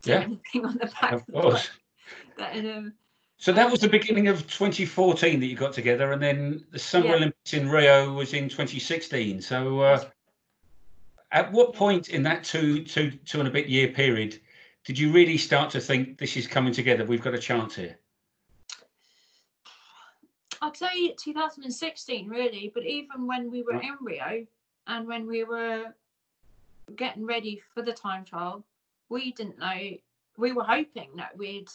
[0.03, 0.21] do Yeah.
[0.21, 1.69] anything on the back Of the course.
[2.37, 2.93] That, um,
[3.37, 7.07] So that was the beginning of 2014 that you got together, and then the Summer
[7.07, 7.15] Yeah.
[7.15, 9.41] Olympics in Rio was in 2016.
[9.41, 10.09] So, uh,
[11.31, 14.39] at what point in that two, two, two and a bit year period
[14.87, 17.03] did you really start to think this is coming together?
[17.03, 17.99] We've got a chance here.
[20.61, 23.83] I'd say 2016 really, but even when we were Right.
[23.83, 24.47] in Rio
[24.87, 25.93] and when we were
[26.95, 28.63] getting ready for the time trial,
[29.09, 29.97] we didn't know.
[30.37, 31.67] We were hoping that we'd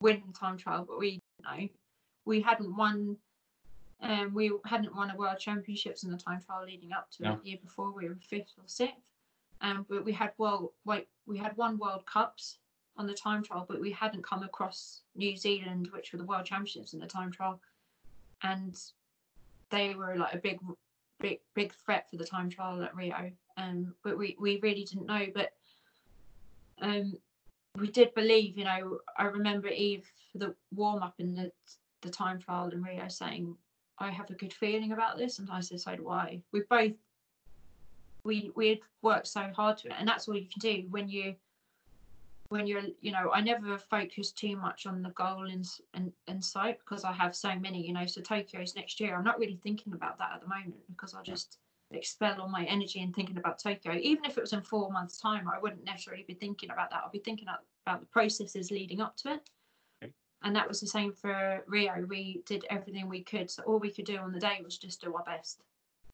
[0.00, 1.68] win the time trial, but we didn't know.
[2.24, 3.16] We hadn't won.
[4.02, 7.36] Um, we hadn't won a world championships in the time trial leading up to No.
[7.42, 7.92] the year before.
[7.92, 8.96] We were fifth or sixth,
[9.60, 12.58] um, but we had world wait, we had won World Cups
[12.96, 16.46] on the time trial, but we hadn't come across New Zealand, which were the world
[16.46, 17.60] championships in the time trial
[18.42, 18.76] and
[19.70, 20.58] they were like a big
[21.20, 25.06] big big threat for the time trial at rio um but we we really didn't
[25.06, 25.52] know but
[26.80, 27.12] um
[27.80, 31.50] we did believe you know i remember eve for the warm up in the
[32.02, 33.56] the time trial in rio saying
[33.98, 36.42] i have a good feeling about this and i said so do i.
[36.52, 36.92] We both
[38.24, 41.08] we we had worked so hard to it and that's all you can do when
[41.08, 41.34] you
[42.50, 45.62] when you're you know i never focus too much on the goal in,
[45.94, 49.16] in, in sight because i have so many you know so tokyo's next year.
[49.16, 51.58] I'm not really thinking about that at the moment because i just
[51.92, 55.18] expel all my energy in thinking about tokyo even if it was in four months
[55.18, 58.70] time i wouldn't necessarily be thinking about that i'll be thinking about, about the processes
[58.70, 59.50] leading up to it
[60.02, 60.12] Okay.
[60.42, 63.90] and that was the same for rio we did everything we could so all we
[63.90, 65.60] could do on the day was just do our best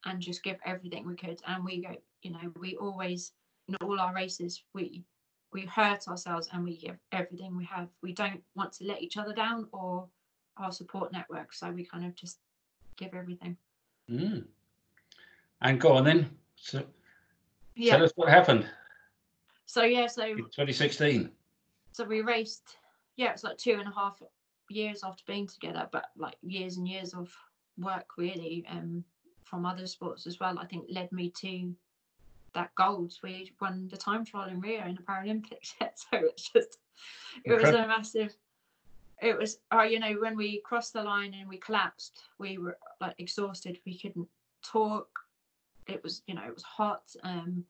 [0.05, 3.33] and just give everything we could and we go you know we always
[3.67, 5.03] in all our races we
[5.53, 7.87] we hurt ourselves and we give everything we have.
[8.01, 10.07] We don't want to let each other down or
[10.57, 11.53] our support network.
[11.53, 12.39] So we kind of just
[12.97, 13.57] give everything.
[14.09, 14.45] Mm.
[15.61, 16.29] And go on then.
[16.55, 16.83] So
[17.75, 17.97] Yeah.
[17.97, 18.69] tell us what happened
[19.65, 21.31] So yeah, so in 2016.
[21.91, 22.77] so we raced.
[23.15, 24.21] Yeah, it's like two and a half
[24.69, 27.33] years after being together, but like years and years of
[27.77, 29.03] work really, um,
[29.43, 30.59] from other sports as well.
[30.59, 31.75] I think led me to
[32.53, 33.13] that gold.
[33.23, 35.73] We won the time trial in Rio in the Paralympics.
[35.79, 36.77] so it's just
[37.43, 37.83] it was Incredible.
[37.83, 38.35] a massive
[39.21, 42.77] it was uh, you know when we crossed the line and we collapsed we were
[43.01, 44.27] like exhausted we couldn't
[44.63, 45.07] talk
[45.87, 47.63] it was you know it was hot um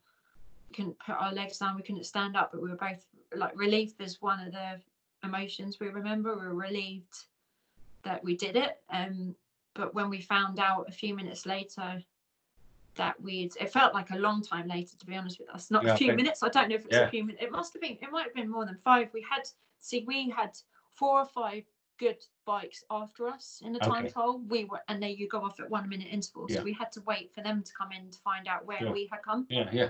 [0.70, 3.58] we couldn't put our legs down we couldn't stand up but we were both like
[3.58, 4.80] relieved is one of the
[5.24, 7.26] emotions we remember we were relieved
[8.04, 9.36] that we did it um
[9.74, 12.02] but when we found out a few minutes later
[12.96, 15.86] that we'd it felt like a long time later to be honest with us not
[15.86, 16.16] Yeah, a few okay.
[16.16, 17.06] minutes i don't know if it's Yeah.
[17.06, 19.26] a few minutes it must have been it might have been more than five we
[19.30, 19.48] had
[19.80, 20.52] see we had
[20.92, 21.64] four or five
[21.98, 24.10] good bikes after us in the time Okay.
[24.14, 26.58] trial we were and then you go off at one minute intervals Yeah.
[26.60, 28.92] so we had to wait for them to come in to find out where Sure.
[28.92, 29.90] we had come Yeah, yeah.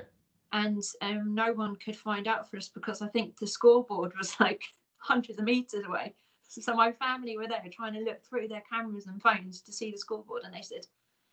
[0.51, 4.35] and um, no one could find out for us because I think the scoreboard was
[4.39, 4.63] like
[4.97, 6.15] hundreds of meters away.
[6.49, 9.73] So, so my family were there trying to look through their cameras and phones to
[9.73, 10.87] see the scoreboard, and they said,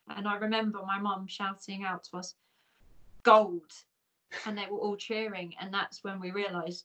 [0.08, 2.34] and I remember my mum shouting out to us,
[3.22, 3.72] "Gold!"
[4.44, 6.84] and they were all cheering, and that's when we realised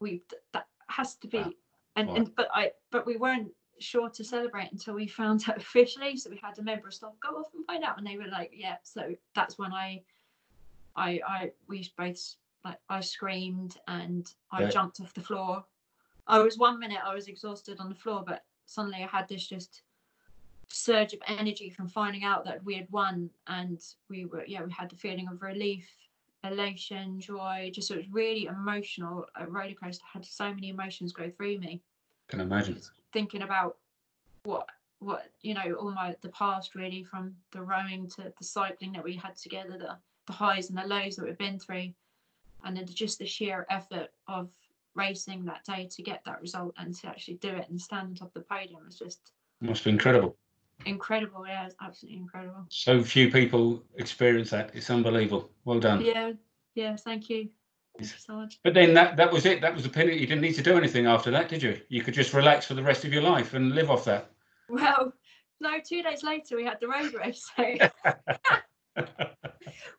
[0.00, 1.52] we that has to be, Wow.
[1.96, 2.14] And, Wow.
[2.16, 6.16] and but I but we weren't sure to celebrate until we found out officially.
[6.16, 8.28] So we had a member of staff go off and find out, and they were
[8.28, 10.02] like, "Yeah." So that's when I
[10.94, 14.70] I I we both like I screamed and I Yeah.
[14.70, 15.64] jumped off the floor.
[16.26, 19.46] I was one minute I was exhausted on the floor, but suddenly I had this
[19.46, 19.82] just
[20.68, 23.80] surge of energy from finding out that we had won and
[24.10, 25.88] we were yeah we had the feeling of relief
[26.52, 31.30] elation joy just it was really emotional a roller coaster had so many emotions go
[31.30, 31.80] through me
[32.28, 32.80] Can imagine.
[33.12, 33.76] thinking about
[34.44, 34.66] what
[34.98, 39.04] what you know all my the past really from the rowing to the cycling that
[39.04, 41.92] we had together the the highs and the lows that we've been through
[42.64, 44.48] and then just the sheer effort of
[44.94, 48.14] racing that day to get that result and to actually do it and stand on
[48.14, 50.36] top of the podium was just Must be incredible.
[50.84, 51.46] Incredible.
[51.46, 52.66] Yeah, it's absolutely incredible.
[52.68, 54.70] So few people experience that.
[54.74, 55.50] It's unbelievable.
[55.64, 56.04] Well done.
[56.04, 56.32] Yeah,
[56.74, 56.96] yeah.
[56.96, 57.48] Thank you.
[57.98, 58.60] Thank you so much.
[58.62, 59.60] But then that that was it.
[59.60, 60.18] That was the penalty.
[60.18, 61.80] You didn't need to do anything after that, did you?
[61.88, 64.30] You could just relax for the rest of your life and live off that.
[64.68, 65.12] Well,
[65.60, 65.78] no.
[65.86, 67.74] Two days later, we had the road race, so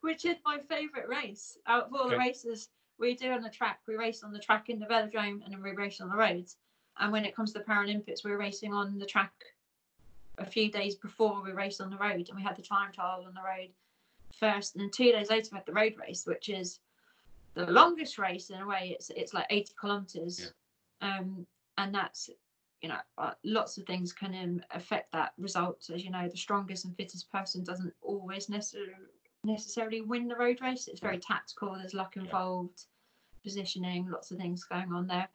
[0.01, 3.79] which is my favourite race out of all the races we do on the track.
[3.87, 6.57] We race on the track in the velodrome, and then we race on the roads.
[6.99, 9.31] And when it comes to the Paralympics, we're racing on the track
[10.37, 13.23] a few days before we raced on the road, and we had the time trial
[13.25, 13.69] on the road
[14.33, 16.79] first, and then two days later we had the road race, which is
[17.55, 18.95] the longest race in a way.
[18.97, 20.53] It's it's like 80 kilometers,
[21.01, 21.45] um,
[21.77, 22.29] and that's
[22.81, 25.89] you know uh, lots of things can um, affect that result.
[25.93, 28.93] As you know, the strongest and fittest person doesn't always necessarily
[29.43, 30.87] necessarily win the road race.
[30.87, 31.75] It's very tactical.
[31.75, 32.23] There's luck Yeah.
[32.23, 32.85] involved,
[33.43, 35.29] positioning, lots of things going on there.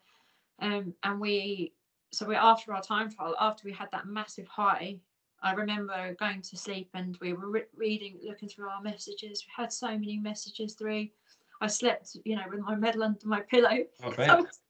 [0.60, 1.72] Um, and we
[2.12, 4.98] so we're after our time trial, after we had that massive high,
[5.42, 9.44] I remember going to sleep and we were re- reading, looking through our messages.
[9.46, 11.08] We had so many messages through.
[11.62, 13.70] I slept, you know, with my medal under my pillow.
[14.02, 14.38] I I bet.
[14.42, 14.60] was-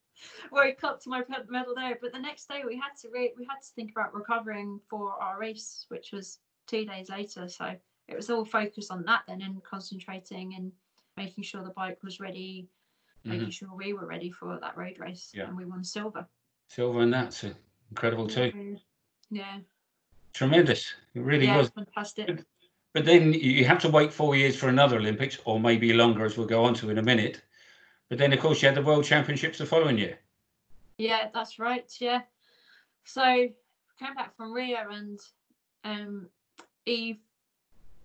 [0.53, 1.99] woke up to my medal there.
[2.01, 5.21] But the next day we had to re- we had to think about recovering for
[5.21, 7.49] our race, which was two days later.
[7.49, 7.75] So
[8.07, 10.71] it was all focused on that then and concentrating and
[11.17, 12.69] making sure the bike was ready,
[13.25, 13.53] making Mhm.
[13.53, 15.33] sure we were ready for that road race.
[15.35, 15.49] Yeah.
[15.49, 16.25] And we won silver.
[16.73, 17.45] Silver and that's
[17.91, 18.79] incredible too.
[19.31, 19.59] Yeah.
[20.33, 20.95] Tremendous.
[21.15, 21.69] It really yeah, was.
[21.69, 22.45] fantastic.
[22.95, 26.39] But then you have to wait four years for another Olympics, or maybe longer, as
[26.39, 27.43] we'll go on to in a minute.
[28.09, 30.19] But then, of course, you had the World Championships the following year.
[30.97, 31.95] Yeah, that's right.
[32.01, 32.23] Yeah.
[33.05, 33.23] So
[33.99, 35.21] came back from Rio and
[35.85, 36.29] um
[36.87, 37.19] Eve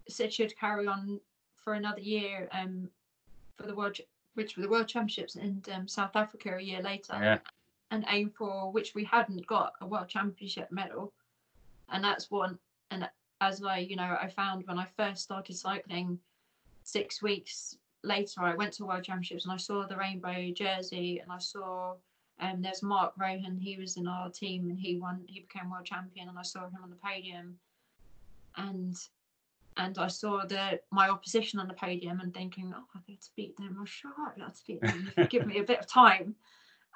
[0.09, 1.21] said she'd carry on
[1.55, 2.89] for another year um
[3.55, 3.97] for the world
[4.35, 7.37] which were the world championships in um, South Africa a year later Yeah.
[7.91, 11.13] And aim for which we hadn't got a world championship medal
[11.89, 12.57] and that's one
[12.91, 13.09] and
[13.41, 16.19] as I you know I found when I first started cycling
[16.83, 21.31] six weeks later I went to world championships and I saw the rainbow jersey and
[21.31, 21.95] I saw
[22.39, 23.57] um, there's Mark Rohan.
[23.57, 25.23] He was in our team and he won.
[25.27, 27.57] He became world champion, and I saw him on the podium.
[28.57, 28.95] And
[29.77, 33.29] and I saw the my opposition on the podium and thinking, oh, I've got to
[33.35, 33.75] beat them.
[33.79, 35.11] I'm sure I've got to beat them.
[35.29, 36.35] Give me a bit of time.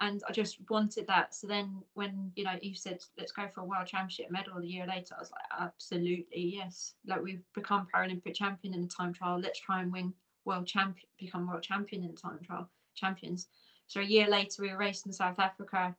[0.02, 1.36] And I just wanted that.
[1.36, 4.66] So then when you know Eve said, let's go for a world championship medal a
[4.66, 6.96] year later, I was like, absolutely yes.
[7.06, 9.40] Like we've become Paralympic champion in the time trial.
[9.40, 10.12] Let's try and win
[10.44, 13.48] world champion, become world champion in the time trial champions.
[13.86, 15.96] So a year later, we were raced in South Africa,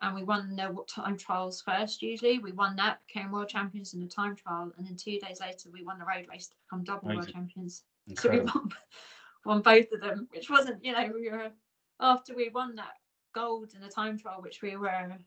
[0.00, 2.02] and we won the time trials first.
[2.02, 5.40] Usually, we won that, became world champions in the time trial, and then two days
[5.40, 7.32] later, we won the road race to become double world Amazing.
[7.32, 7.82] champions.
[8.16, 8.70] So we won,
[9.44, 11.50] won both of them, which wasn't, you know, we were
[11.98, 12.94] after we won that
[13.36, 15.18] gold in the time trial, which we were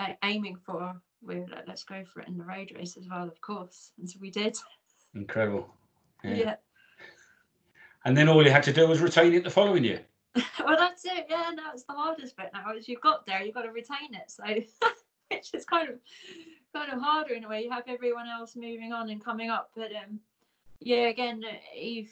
[0.00, 0.94] uh, aiming for.
[1.22, 3.92] We were like, let's go for it in the road race as well, of course,
[3.98, 4.56] and so we did.
[5.14, 5.68] Incredible.
[6.24, 6.34] Yeah.
[6.34, 6.54] yeah.
[8.04, 10.00] And then all you had to do was retain it the following year.
[10.34, 11.26] well, that's it.
[11.28, 12.74] Yeah, no, it's the hardest bit now.
[12.74, 14.28] Is you've got there, you've got to retain it.
[14.28, 14.42] So,
[15.30, 15.96] which is kind of
[16.74, 17.62] kind of harder in a way.
[17.62, 20.18] You have everyone else moving on and coming up, but um,
[20.80, 22.10] yeah, again, uh, Eve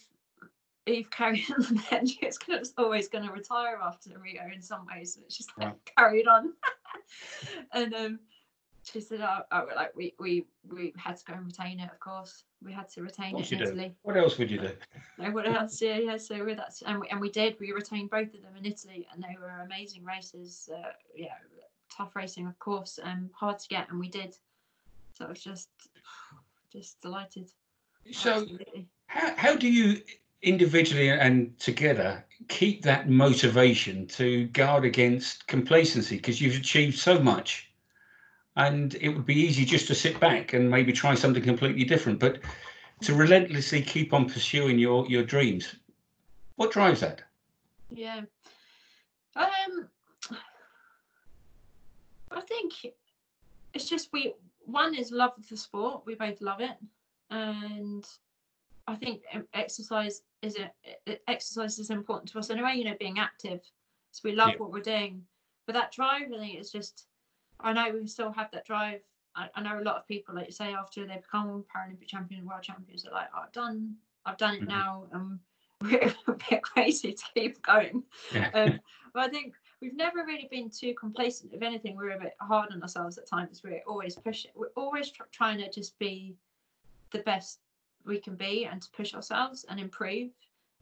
[0.86, 1.82] Eve carried on.
[1.90, 5.14] Then she was gonna, always going to retire after Rio in some ways.
[5.14, 5.94] So it's just like Right.
[5.96, 6.52] carried on,
[7.72, 8.20] and um.
[8.82, 11.90] She said, "Oh, oh, like we we we had to go and retain it.
[11.92, 13.64] Of course, we had to retain it in do.
[13.64, 13.94] Italy.
[14.02, 14.70] What else would you do?
[15.18, 15.82] No, what else?
[15.82, 16.16] Yeah, yeah.
[16.16, 17.58] So with that, and we, and we did.
[17.60, 20.70] We retained both of them in Italy, and they were amazing races.
[20.74, 21.34] Uh, yeah,
[21.94, 24.34] tough racing, of course, and hard to get, and we did.
[25.12, 25.68] So I was just,
[26.72, 27.50] just delighted.
[28.12, 28.88] So, absolutely.
[29.06, 30.00] how, how do you
[30.42, 36.16] individually and together keep that motivation to guard against complacency?
[36.16, 37.70] Because you've achieved so much,
[38.56, 42.18] and it would be easy just to sit back and maybe try something completely different,
[42.18, 42.38] but
[43.02, 45.74] to relentlessly keep on pursuing your your dreams.
[46.56, 47.22] What drives that?
[47.90, 48.22] Yeah.
[49.36, 49.88] Um,
[52.30, 52.72] I think
[53.74, 54.34] it's just we.
[54.66, 56.02] One is love of the sport.
[56.04, 56.76] We both love it,
[57.30, 58.04] and
[58.90, 62.74] I think um, exercise is a, exercise is important to us anyway.
[62.76, 63.60] You know, being active,
[64.10, 64.56] so we love Yeah.
[64.56, 65.24] what we're doing.
[65.66, 67.06] But that drive, I think, is just.
[67.60, 69.00] I know we still have that drive.
[69.36, 72.46] I, I know a lot of people, like you say, after they become Paralympic champions,
[72.46, 73.94] world champions, are like, oh, "I've done,
[74.26, 74.68] I've done it Mhm.
[74.68, 75.40] now." Um,
[75.82, 78.02] we're a bit crazy to keep going.
[78.34, 78.50] Yeah.
[78.54, 78.80] Um,
[79.14, 81.52] but I think we've never really been too complacent.
[81.54, 83.62] If anything, we're a bit hard on ourselves at times.
[83.62, 84.50] We're always pushing.
[84.56, 86.34] We're always tr- trying to just be
[87.12, 87.60] the best
[88.06, 90.30] we can be and to push ourselves and improve.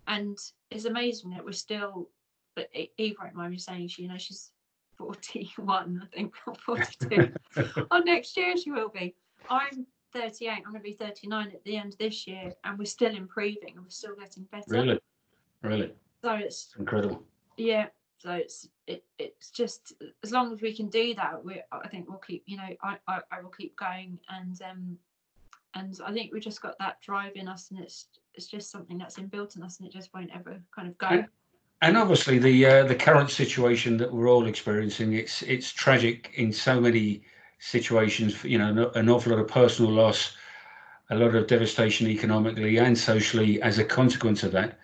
[0.07, 0.39] And
[0.71, 2.09] it's amazing that we're still.
[2.55, 4.51] But Eve won't mind me saying she, you know, she's
[4.97, 7.33] forty-one, I think, or forty-two.
[7.91, 9.15] oh, next year she will be.
[9.49, 10.51] I'm 38.
[10.51, 13.75] I'm going to be 39 at the end of this year, and we're still improving
[13.77, 14.65] and we're still getting better.
[14.69, 14.99] Really,
[15.63, 17.23] really So it's incredible.
[17.57, 17.87] yeah.
[18.19, 19.93] So it's it, it's just
[20.25, 22.43] as long as we can do that, we I think we'll keep.
[22.47, 24.99] You know, I, I, I will keep going, and um,
[25.79, 28.99] and I think we just got that drive in us, and it's it's just something
[28.99, 31.07] that's inbuilt in us, and it just won't ever kind of go.
[31.09, 31.27] And-
[31.81, 36.53] And obviously, the uh, the current situation that we're all experiencing it's it's tragic in
[36.53, 37.23] so many
[37.61, 38.43] situations.
[38.45, 40.37] You know, an- awful lot of personal loss,
[41.11, 44.79] a lot of devastation economically and socially as a consequence of that.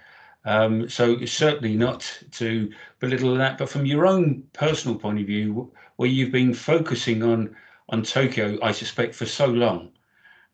[0.44, 2.00] Um, so certainly not
[2.32, 7.22] to belittle that, but from your own personal point of view, where you've been focusing
[7.22, 7.56] on
[7.88, 9.90] on Tokyo, I suspect for so long,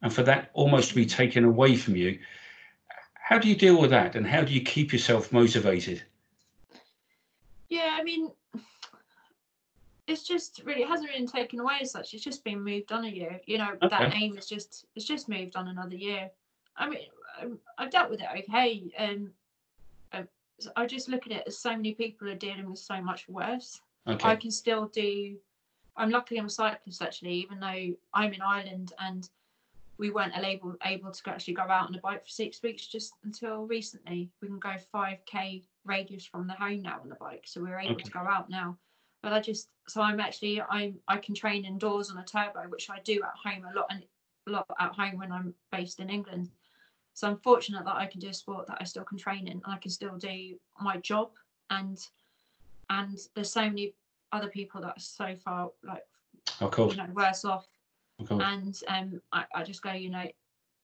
[0.03, 2.19] and for that almost to be taken away from you,
[3.15, 6.03] how do you deal with that, and how do you keep yourself motivated?
[7.69, 8.31] Yeah, I mean,
[10.09, 12.15] it's just really it hasn't been taken away as such.
[12.15, 13.41] It's just been moved on a year.
[13.47, 14.13] You know, that Okay.
[14.17, 16.31] aim is just it's just moved on another year.
[16.77, 17.07] I mean,
[17.41, 18.91] um, I've dealt with it okay.
[18.99, 19.33] Um,
[20.13, 20.29] um,
[20.75, 23.81] I just look at it as so many people are dealing with so much worse.
[24.07, 25.37] I can still do.
[25.97, 29.29] I'm lucky I'm a cyclist actually, even though I'm in Ireland and
[30.01, 33.13] we weren't able able to actually go out on a bike for six weeks just
[33.23, 34.31] until recently.
[34.41, 37.93] We can go 5k radius from the home now on the bike, so we're able
[37.93, 38.05] Okay.
[38.05, 38.79] to go out now.
[39.23, 42.89] But I just so I'm actually I'm I can train indoors on a turbo, which
[42.89, 44.03] I do at home a lot and
[44.49, 46.49] a lot at home when I'm based in England.
[47.13, 49.61] So I'm fortunate that I can do a sport that I still can train in
[49.65, 51.33] and I can still do my job
[51.69, 51.99] and
[52.89, 53.93] and there's so many
[54.33, 56.07] other people that are so far like
[56.63, 56.93] Of course.
[56.95, 57.67] you know worse off
[58.21, 58.45] Of course.
[58.45, 60.25] and um I, I just go you know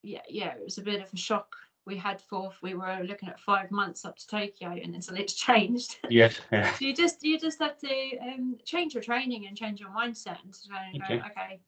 [0.03, 3.29] yeah yeah it was a bit of a shock we had four, we were looking
[3.29, 6.41] at five months up to tokyo and then it's changed Yes.
[6.53, 6.73] Yeah.
[6.75, 10.43] so you just you just have to um change your training and change your mindset
[10.43, 11.19] and to go and Okay.
[11.19, 11.61] go okay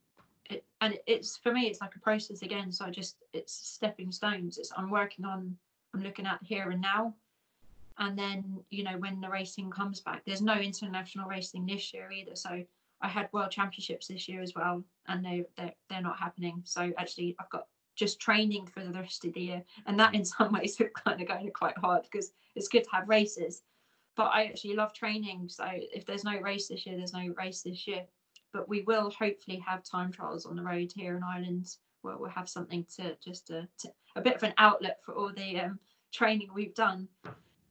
[0.51, 4.11] it, and it's for me it's like a process again so i just it's stepping
[4.11, 5.57] stones it's i'm working on
[5.95, 7.15] i'm looking at here and now
[7.99, 12.11] and then you know when the racing comes back there's no international racing this year
[12.11, 12.63] either so
[13.01, 16.93] i had world championships this year as well and they they're, they're not happening so
[16.99, 20.53] actually i've got just training for the rest of the year and that in some
[20.53, 23.63] ways is kind of going quite hard because it's good to have races
[24.19, 25.49] but I actually love training.
[25.49, 28.05] So if there's no race this year, there's no race this year.
[28.53, 32.29] But we will hopefully have time trials on the road here in Ireland where we'll
[32.31, 35.79] have something to just to, to a bit of an outlet for all the um,
[36.13, 37.07] training we've done.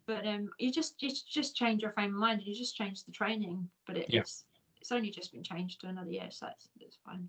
[0.06, 2.42] But um, you just you just change your frame of mind.
[2.46, 3.68] You just change the training.
[3.86, 4.22] But it, Yeah.
[4.22, 4.46] it's
[4.88, 7.28] it's only just been changed to another year, so that's it's fine.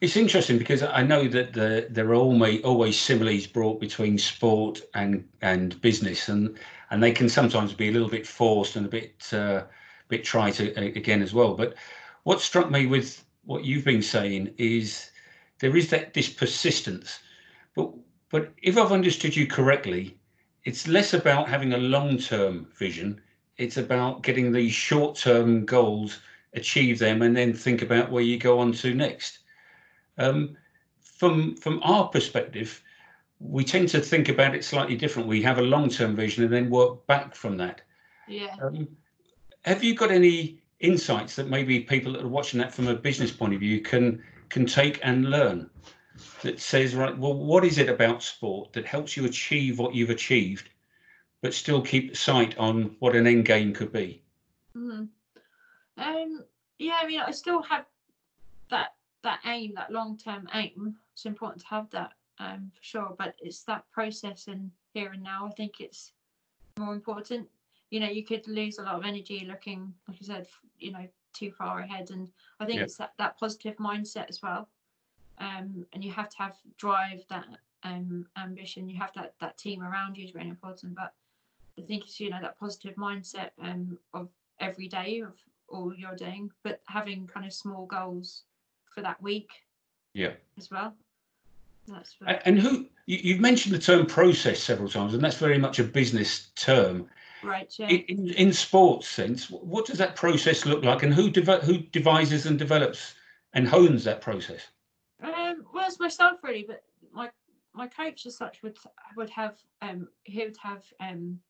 [0.00, 4.82] It's interesting because I know that the, there are always always similes brought between sport
[4.94, 6.58] and and business, and
[6.90, 9.62] and they can sometimes be a little bit forced and a bit uh,
[10.08, 11.54] bit trite again as well.
[11.54, 11.76] But
[12.24, 15.12] what struck me with what you've been saying is
[15.60, 17.20] there is that this persistence,
[17.76, 17.92] but
[18.28, 20.18] but if I've understood you correctly,
[20.64, 23.20] it's less about having a long term vision.
[23.56, 26.18] It's about getting these short term goals,
[26.54, 29.40] achieve them, and then think about where you go on to next.
[30.18, 30.56] Um,
[31.00, 32.82] from from our perspective,
[33.40, 35.28] we tend to think about it slightly different.
[35.28, 37.82] We have a long term vision and then work back from that.
[38.26, 38.54] Yeah.
[38.62, 38.88] Um,
[39.62, 43.32] have you got any insights that maybe people that are watching that from a business
[43.32, 45.70] point of view can can take and learn?
[46.42, 50.10] That says, right, well, what is it about sport that helps you achieve what you've
[50.10, 50.68] achieved,
[51.42, 54.22] but still keep sight on what an end game could be?
[54.74, 55.04] hmm
[55.98, 56.44] Um,
[56.78, 57.86] yeah, I mean, I still have
[58.70, 60.96] that that aim, that long term aim.
[61.12, 65.22] It's important to have that um, for sure, but it's that process and here and
[65.22, 65.46] now.
[65.46, 66.12] I think it's
[66.78, 67.48] more important.
[67.90, 70.46] You know, you could lose a lot of energy looking, like I said,
[70.78, 72.28] you know, too far ahead, and
[72.60, 72.84] I think Yeah.
[72.84, 74.68] it's that that positive mindset as well.
[75.38, 77.46] Um, and you have to have drive, that
[77.84, 78.88] um, ambition.
[78.88, 81.14] You have that that team around you is really important, but
[81.78, 84.28] I think it's you know that positive mindset um, of
[84.60, 85.34] every day of
[85.68, 88.44] all you're doing, but having kind of small goals
[88.94, 89.50] for that week
[90.14, 90.32] Yeah.
[90.56, 90.94] as well.
[91.86, 95.58] That's A- And who you, you've mentioned the term process several times, and that's very
[95.58, 97.08] much a business term.
[97.42, 97.72] right.
[97.78, 97.88] Yeah.
[97.88, 102.46] In, in, sports sense, what does that process look like, and who deve- who devises
[102.46, 103.14] and develops
[103.54, 104.68] and hones that process?
[105.22, 107.30] Um, well, it's myself really, but my
[107.74, 108.76] my coach as such would
[109.16, 111.40] would have um he would have um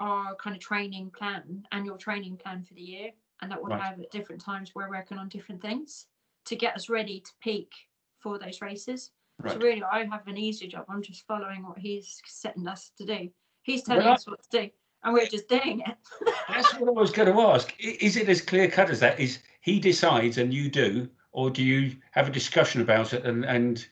[0.00, 3.10] our kind of training plan, annual training plan for the year,
[3.40, 3.82] and that would Right.
[3.82, 6.06] have at different times we're working on different things
[6.46, 7.72] to get us ready to peak
[8.18, 9.12] for those races.
[9.46, 10.86] So really, I have an easier job.
[10.88, 13.28] I'm just following what he's setting us to do.
[13.62, 14.70] He's telling Well, us what to do,
[15.04, 15.96] and we're just doing it.
[16.48, 17.74] That's what I was going to ask.
[17.78, 19.20] Is it as clear cut as that?
[19.20, 23.44] Is he decides and you do, or do you have a discussion about it and
[23.44, 23.86] and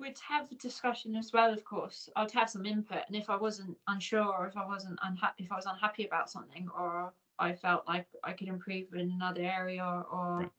[0.00, 2.08] we'd have a discussion as well of course.
[2.16, 5.52] I'd have some input and if i wasn't unsure or if i wasn't unhappy if
[5.52, 9.84] i was unhappy about something or i felt like i could improve in another area
[9.84, 10.50] or, or.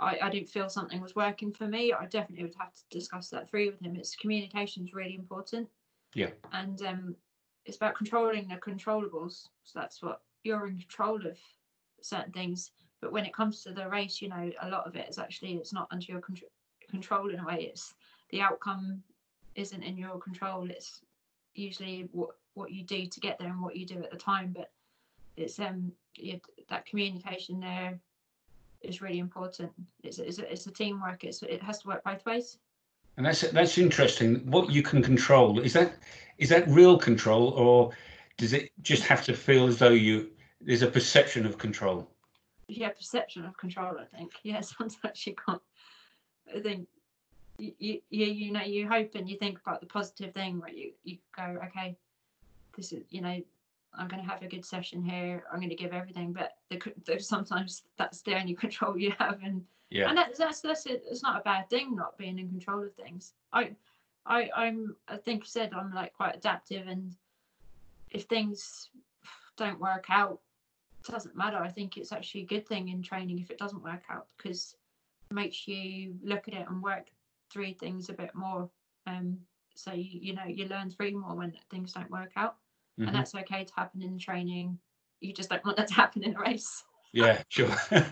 [0.00, 3.30] I, I didn't feel something was working for me i definitely would have to discuss
[3.30, 3.94] that through with him.
[3.94, 5.68] It's communication is really important.
[6.14, 6.30] Yeah.
[6.52, 7.14] And um
[7.64, 11.38] it's about controlling the controllables so that's what you're in control of
[12.02, 12.72] certain things.
[13.00, 15.54] But when it comes to the race you know a lot of it is actually
[15.54, 16.50] it's not under your control
[16.90, 17.94] control in a way it's
[18.30, 19.02] the outcome
[19.54, 20.68] isn't in your control.
[20.70, 21.00] It's
[21.54, 24.52] usually what what you do to get there and what you do at the time.
[24.56, 24.70] But
[25.36, 26.36] it's um yeah,
[26.68, 27.98] that communication there
[28.82, 29.72] is really important.
[30.02, 31.24] It's it's a, it's a teamwork.
[31.24, 32.58] It's it has to work both ways.
[33.16, 34.36] And that's that's interesting.
[34.50, 35.94] What you can control is that
[36.38, 37.92] is that real control or
[38.36, 42.10] does it just have to feel as though you there's a perception of control?
[42.66, 44.32] Yeah perception of control i think.
[44.42, 45.62] Yeah sometimes you can't
[46.54, 46.88] i think
[47.58, 50.92] you, you you know you hope and you think about the positive thing where you
[51.04, 51.96] you go okay
[52.76, 53.40] this is you know
[53.96, 55.44] i'm going to have a good session here.
[55.52, 56.32] I'm going to give everything.
[56.32, 60.08] But the, sometimes that's the only control you have and yeah.
[60.08, 61.04] and that's that's, that's it.
[61.08, 63.34] it's not a bad thing not being in control of things.
[63.52, 63.70] I
[64.26, 67.14] i i'm i think I said i'm like quite adaptive and
[68.10, 68.88] if things
[69.58, 70.40] don't work out
[71.06, 71.58] it doesn't matter.
[71.58, 74.76] I think it's actually a good thing in training if it doesn't work out because
[75.30, 77.06] it makes you look at it and work
[77.54, 78.68] three things a bit more.
[79.06, 79.38] Um,
[79.74, 82.56] so you, you know you learn three more when things don't work out,
[82.98, 83.08] mm-hmm.
[83.08, 84.78] and that's okay to happen in training.
[85.20, 86.82] You just don't want that to happen in a race.
[87.12, 87.74] Yeah, sure.
[87.90, 88.02] but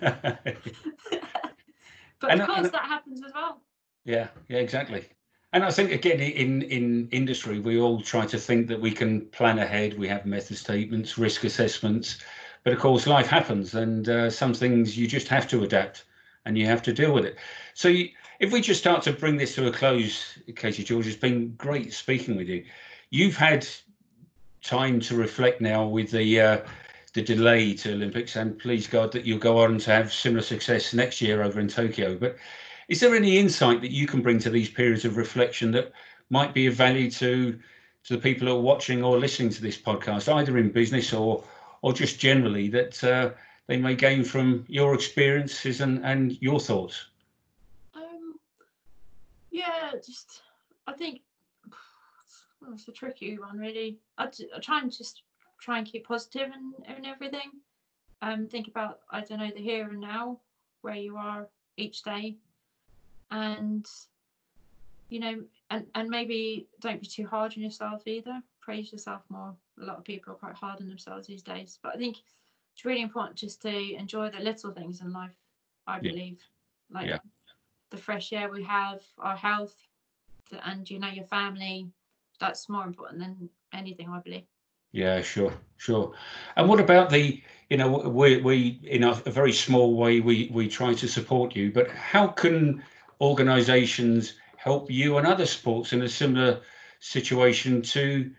[2.31, 3.61] and, of course, and, that happens as well.
[4.05, 5.05] Yeah, yeah, exactly.
[5.53, 9.27] And I think again in in industry, we all try to think that we can
[9.27, 9.99] plan ahead.
[9.99, 12.19] We have method statements, risk assessments,
[12.65, 16.05] but of course, life happens, and uh, some things you just have to adapt,
[16.47, 17.37] and you have to deal with it.
[17.75, 18.09] So you,
[18.43, 21.93] if we just start to bring this to a close, Katie George, it's been great
[21.93, 22.65] speaking with you.
[23.11, 23.65] You've had
[24.65, 26.59] time to reflect now with the uh,
[27.15, 30.93] the delay to Olympics, and please God that you'll go on to have similar success
[30.93, 32.17] next year over in Tokyo.
[32.17, 32.37] But
[32.89, 35.93] is there any insight that you can bring to these periods of reflection that
[36.29, 39.79] might be of value to to the people who are watching or listening to this
[39.79, 41.45] podcast, either in business or
[41.83, 43.31] or just generally, that uh,
[43.69, 47.07] they may gain from your experiences and, and your thoughts?
[49.53, 50.43] Yeah, just
[50.87, 51.21] I think
[52.61, 53.99] well, it's a tricky one, really.
[54.19, 55.23] I, I try and just
[55.61, 57.53] try and keep positive and, and everything.
[58.23, 60.41] Um, think about I don't know the here and now,
[60.81, 62.37] where you are each day,
[63.31, 63.87] and
[65.11, 68.43] you know, and and maybe don't be too hard on yourself either.
[68.61, 69.55] Praise yourself more.
[69.81, 72.19] A lot of people are quite hard on themselves these days, but I think
[72.73, 75.37] it's really important just to enjoy the little things in life.
[75.87, 76.39] I believe,
[76.91, 76.99] yeah.
[76.99, 77.19] like yeah
[77.93, 79.77] the fresh air we have, our health,
[80.65, 81.87] and you know your family.
[82.41, 84.47] That's more important than anything, I believe.
[84.91, 86.13] Yeah, sure, sure.
[86.57, 87.41] And what about the,
[87.71, 91.71] you know, we we in a, very small way we we try to support you,
[91.71, 92.83] but how can
[93.21, 96.61] organisations help you and other sports in a similar
[96.99, 98.31] situation to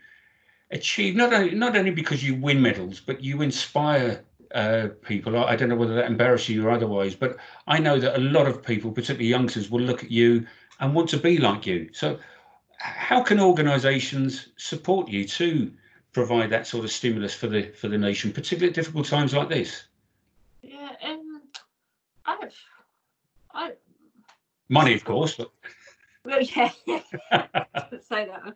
[0.70, 4.24] achieve not only not only because you win medals, but you inspire
[4.54, 5.36] uh, people.
[5.44, 7.36] I don't know whether that embarrasses you or otherwise, but
[7.66, 10.46] I know that a lot of people, particularly youngsters, will look at you
[10.80, 11.90] and want to be like you.
[11.92, 12.18] So,
[12.78, 15.72] how can organisations support you to
[16.12, 19.48] provide that sort of stimulus for the for the nation, particularly at difficult times like
[19.48, 19.84] this?
[20.62, 21.42] Yeah, um,
[22.24, 22.54] I've,
[23.52, 23.72] I.
[24.68, 25.50] Money, of course, but.
[26.24, 27.02] Well, yeah, yeah.
[28.00, 28.54] say that.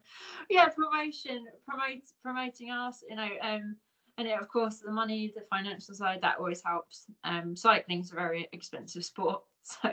[0.49, 3.05] Yeah, promotion, promote, promoting us.
[3.09, 3.77] You know, um,
[4.19, 7.07] and it, of course the money the financial side that always helps.
[7.25, 9.91] Um cycling is a very expensive sport so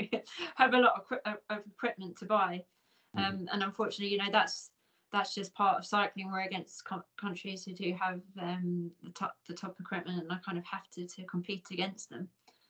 [0.55, 2.63] have a lot of, of equipment to buy.
[3.15, 3.25] Mm-hmm.
[3.25, 4.71] um and unfortunately you know that's
[5.11, 6.29] that's just part of cycling.
[6.29, 10.37] We're against co- countries who do have um the top the top equipment and i
[10.45, 12.27] kind of have to to compete against them.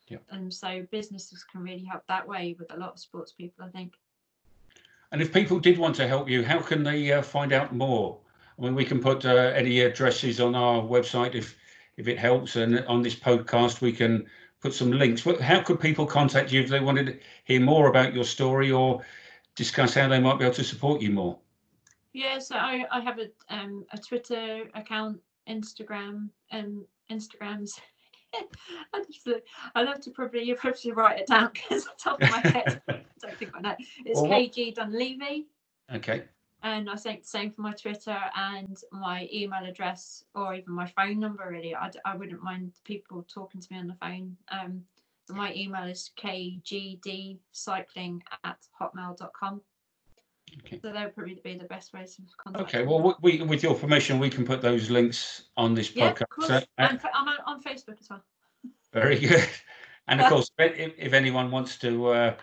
[0.08, 0.20] Yeah.
[0.30, 3.70] and so businesses can really help that way with a lot of sports people i
[3.70, 3.94] think.
[5.12, 8.20] And if people did want to help you how can they uh, find out more
[8.58, 11.58] I mean, we can put uh, any addresses on our website if
[11.98, 14.26] if it helps, and on this podcast we can
[14.62, 15.24] put some links.
[15.42, 19.04] How could people contact you if they wanted to hear more about your story or
[19.56, 21.38] discuss how they might be able to support you more?
[22.14, 27.80] Yeah, so I, I have a um, a Twitter account, Instagram, and um, Instagrams.
[28.94, 29.30] I just
[29.76, 32.82] I love to probably you probably write it down because on top of my head
[32.90, 33.76] I don't think I know.
[34.06, 35.46] It's well, KG Dunlevy.
[35.94, 36.24] Okay
[36.66, 40.88] and I think the same for my Twitter and my email address or even my
[40.88, 41.48] phone number.
[41.48, 44.36] Really, I, I wouldn't mind people talking to me on the phone.
[44.50, 44.82] Um,
[45.28, 49.62] So my email is kgdcycling at hotmail.com.
[50.60, 50.80] Okay.
[50.82, 53.76] So that would probably be the best way to contact Okay, well, we, with your
[53.76, 56.30] permission, we can put those links on this yeah, of podcast.
[56.30, 56.50] course.
[56.50, 58.24] Uh, I'm, I'm on, on Facebook as well.
[58.92, 59.48] Very good.
[60.08, 62.34] And of course, if, if anyone wants to uh,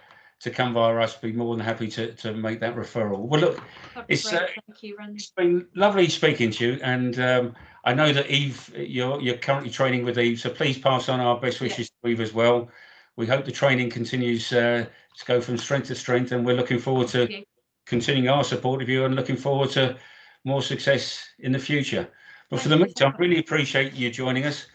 [0.42, 3.20] to come via us, be more than happy to, to make that referral.
[3.20, 3.62] Well, look,
[4.08, 5.14] It's, uh, Thank you, Randy.
[5.14, 9.70] it's been lovely speaking to you, and um, I know that Eve, you're you're currently
[9.70, 11.66] training with Eve, so please pass on our best Yeah.
[11.68, 12.68] wishes to Eve as well.
[13.16, 14.86] We hope the training continues uh,
[15.16, 17.44] to go from strength to strength, and we're looking forward to you.
[17.86, 19.96] continuing our support of you and looking forward to
[20.44, 22.08] more success in the future.
[22.50, 23.20] But for the Thank so meantime, much.
[23.20, 24.66] really appreciate you joining us,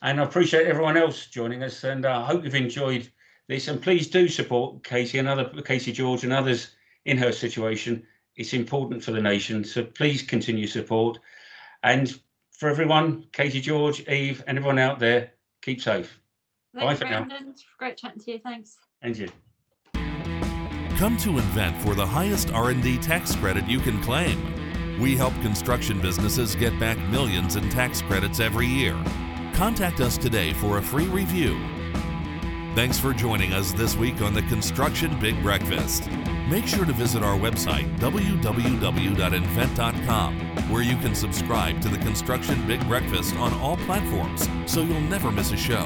[0.00, 1.84] and I appreciate everyone else joining us.
[1.84, 3.10] And I hope you've enjoyed
[3.50, 3.68] this.
[3.68, 6.70] And please do support Katie and other Katie George and others
[7.04, 8.06] in her situation.
[8.36, 11.18] It's important for the nation, so please continue support.
[11.82, 12.18] And
[12.52, 15.32] for everyone, Katie George, Eve, and everyone out there,
[15.62, 16.18] keep safe.
[16.72, 17.26] Bye Thanks, for now.
[17.78, 18.38] Great chatting to you.
[18.38, 18.78] Thanks.
[19.02, 19.28] And you.
[20.96, 25.00] Come to Invennt for the highest R&D tax credit you can claim.
[25.00, 28.92] We help construction businesses get back millions in tax credits every year.
[29.54, 31.79] Contact us today for a free review.
[32.76, 36.08] Thanks for joining us this week on the Construction Big Breakfast.
[36.48, 40.38] Make sure to visit our website, www.invennt.com,
[40.70, 45.32] where you can subscribe to the Construction Big Breakfast on all platforms so you'll never
[45.32, 45.82] miss a show.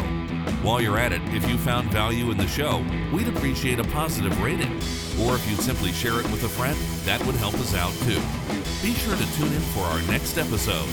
[0.63, 4.39] While you're at it, if you found value in the show, we'd appreciate a positive
[4.43, 4.75] rating.
[5.25, 6.77] Or if you'd simply share it with a friend,
[7.07, 8.21] that would help us out too.
[8.87, 10.87] Be sure to tune in for our next episode.